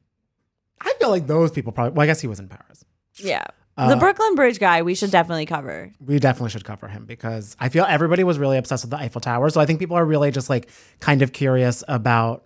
I 0.81 0.93
feel 0.99 1.11
like 1.11 1.27
those 1.27 1.51
people 1.51 1.73
probably. 1.73 1.93
Well, 1.95 2.05
I 2.05 2.07
guess 2.07 2.21
he 2.21 2.27
was 2.29 2.39
in 2.41 2.49
Paris. 2.49 2.85
Yeah. 3.17 3.45
Uh, 3.77 3.89
the 3.89 3.97
Brooklyn 3.97 4.35
Bridge 4.37 4.61
guy, 4.61 4.83
we 4.83 4.95
should 4.95 5.11
definitely 5.11 5.47
cover. 5.47 5.91
We 5.99 6.19
definitely 6.21 6.51
should 6.51 6.65
cover 6.65 6.87
him 6.87 7.07
because 7.07 7.57
I 7.59 7.69
feel 7.69 7.85
everybody 7.89 8.23
was 8.23 8.39
really 8.39 8.57
obsessed 8.57 8.85
with 8.85 8.91
the 8.91 8.99
Eiffel 8.99 9.21
Tower. 9.21 9.51
So 9.51 9.61
I 9.61 9.67
think 9.67 9.81
people 9.81 9.97
are 9.97 10.05
really 10.05 10.31
just 10.31 10.49
like 10.49 10.69
kind 11.01 11.23
of 11.23 11.33
curious 11.33 11.83
about 11.89 12.45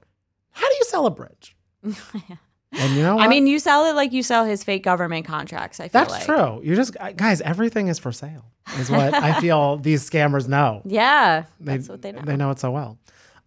how 0.53 0.67
do 0.67 0.75
you 0.75 0.85
sell 0.85 1.05
a 1.07 1.11
bridge? 1.11 1.55
And 2.72 2.94
you 2.94 3.02
know, 3.02 3.16
what? 3.16 3.24
I 3.24 3.28
mean, 3.28 3.46
you 3.46 3.59
sell 3.59 3.87
it 3.87 3.94
like 3.94 4.12
you 4.12 4.22
sell 4.22 4.44
his 4.44 4.62
fake 4.62 4.83
government 4.85 5.24
contracts. 5.26 5.81
I 5.81 5.88
feel 5.88 6.02
like. 6.02 6.11
that's 6.11 6.28
like. 6.28 6.38
true. 6.38 6.61
You 6.62 6.76
just 6.76 6.94
guys, 7.16 7.40
everything 7.40 7.88
is 7.88 7.98
for 7.98 8.12
sale. 8.12 8.44
Is 8.78 8.90
what 8.90 9.14
I 9.14 9.40
feel 9.40 9.78
these 9.78 10.09
scammers 10.09 10.46
know. 10.48 10.83
Yeah, 10.85 11.44
They, 11.61 11.76
that's 11.78 11.88
what 11.88 12.02
they 12.02 12.12
know. 12.12 12.22
They 12.22 12.37
know 12.37 12.50
it 12.50 12.59
so 12.59 12.70
well. 12.70 12.98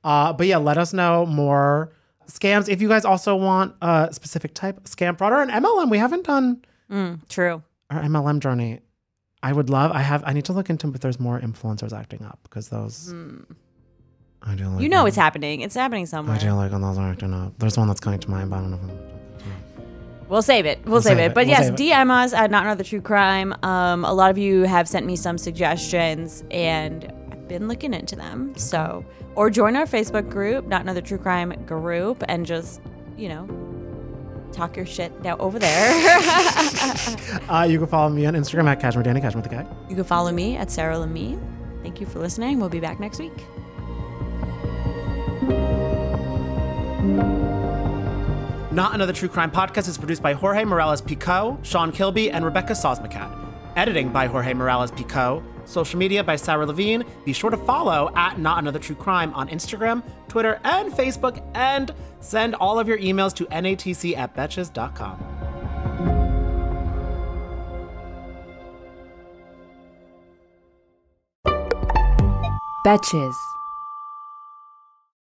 Uh, 0.03 0.33
but 0.33 0.47
yeah, 0.47 0.57
let 0.57 0.79
us 0.79 0.93
know 0.93 1.27
more 1.27 1.91
scams. 2.27 2.67
If 2.67 2.81
you 2.81 2.87
guys 2.89 3.05
also 3.05 3.35
want 3.35 3.75
a 3.81 4.09
specific 4.11 4.55
type 4.55 4.77
of 4.77 4.85
scam 4.85 5.15
fraud 5.17 5.31
or 5.33 5.41
an 5.41 5.49
MLM, 5.49 5.89
we 5.91 5.97
haven't 5.99 6.25
done 6.25 6.63
Mm, 6.91 7.19
true. 7.29 7.61
our 7.91 8.01
MLM 8.01 8.39
journey. 8.39 8.79
I 9.43 9.53
would 9.53 9.69
love. 9.69 9.91
I 9.91 10.01
have. 10.01 10.23
I 10.25 10.33
need 10.33 10.45
to 10.45 10.53
look 10.53 10.69
into 10.69 10.87
if 10.89 10.99
there's 10.99 11.19
more 11.19 11.39
influencers 11.39 11.93
acting 11.93 12.23
up 12.23 12.39
because 12.43 12.69
those. 12.69 13.13
I 14.43 14.55
do 14.55 14.67
like. 14.67 14.81
You 14.81 14.89
know 14.89 14.99
them. 14.99 15.07
it's 15.07 15.17
happening. 15.17 15.61
It's 15.61 15.75
happening 15.75 16.05
somewhere. 16.05 16.35
I 16.35 16.39
do 16.39 16.51
like 16.53 16.71
when 16.71 16.81
those 16.81 16.97
are 16.97 17.09
acting 17.11 17.33
up. 17.33 17.57
There's 17.59 17.77
one 17.77 17.87
that's 17.87 17.99
coming 17.99 18.19
to 18.19 18.29
mind, 18.29 18.49
but 18.49 18.57
I 18.57 18.61
don't 18.61 18.71
know. 18.71 18.77
If 18.77 18.83
I'm 18.83 19.11
We'll 20.31 20.41
save 20.41 20.65
it. 20.65 20.79
We'll, 20.85 21.01
save, 21.01 21.17
save 21.17 21.19
it. 21.19 21.31
it. 21.31 21.33
But 21.33 21.45
We'll 21.47 21.57
yes. 21.57 21.71
DM 21.71 22.09
us 22.09 22.31
at 22.31 22.49
Not 22.51 22.63
Another 22.63 22.85
True 22.85 23.01
Crime. 23.01 23.53
Um, 23.63 24.05
a 24.05 24.13
lot 24.13 24.31
of 24.31 24.37
you 24.37 24.61
have 24.63 24.87
sent 24.87 25.05
me 25.05 25.17
some 25.17 25.37
suggestions, 25.37 26.45
and 26.49 27.11
I've 27.33 27.49
been 27.49 27.67
looking 27.67 27.93
into 27.93 28.15
them. 28.15 28.55
So, 28.55 29.03
or 29.35 29.49
join 29.49 29.75
our 29.75 29.85
Facebook 29.85 30.29
group, 30.29 30.67
Not 30.67 30.81
Another 30.83 31.01
True 31.01 31.17
Crime 31.17 31.51
group, 31.65 32.23
and 32.29 32.45
just 32.45 32.79
you 33.17 33.27
know 33.27 33.45
talk 34.53 34.77
your 34.77 34.85
shit 34.85 35.21
now 35.21 35.35
over 35.37 35.59
there. 35.59 35.91
uh, 37.49 37.67
you 37.69 37.77
can 37.77 37.87
follow 37.87 38.09
me 38.09 38.25
on 38.25 38.33
Instagram 38.33 38.67
at 38.69 38.79
Cashmere 38.79 39.03
Danny 39.03 39.19
Cashmere 39.19 39.43
the 39.43 39.49
guy. 39.49 39.65
you 39.89 39.95
can 39.95 40.05
follow 40.05 40.31
me 40.31 40.55
at 40.55 40.71
Sarah 40.71 40.95
Lamine. 40.95 41.41
Thank 41.83 41.99
you 41.99 42.05
for 42.05 42.19
listening. 42.19 42.57
We'll 42.59 42.69
be 42.69 42.79
back 42.79 43.01
next 43.01 43.19
week. 43.19 43.33
Not 48.71 48.95
Another 48.95 49.11
True 49.11 49.27
Crime 49.27 49.51
Podcast 49.51 49.89
is 49.89 49.97
produced 49.97 50.23
by 50.23 50.33
Jorge 50.33 50.63
Morales 50.63 51.01
Pico, 51.01 51.59
Sean 51.61 51.91
Kilby, 51.91 52.31
and 52.31 52.45
Rebecca 52.45 52.73
Sosmacat. 52.73 53.37
Editing 53.75 54.09
by 54.09 54.27
Jorge 54.27 54.53
Morales 54.53 54.91
Pico. 54.91 55.43
Social 55.65 55.99
media 55.99 56.23
by 56.23 56.35
Sarah 56.35 56.65
Levine. 56.65 57.03
Be 57.25 57.33
sure 57.33 57.49
to 57.49 57.57
follow 57.57 58.11
at 58.15 58.39
Not 58.39 58.59
Another 58.59 58.79
True 58.79 58.95
Crime 58.95 59.33
on 59.33 59.49
Instagram, 59.49 60.03
Twitter, 60.27 60.59
and 60.63 60.91
Facebook, 60.93 61.43
and 61.53 61.91
send 62.19 62.55
all 62.55 62.79
of 62.79 62.87
your 62.87 62.97
emails 62.97 63.33
to 63.35 63.45
natc 63.45 64.15
at 64.15 64.35
betches.com. 64.35 65.17
Betches. 72.85 73.35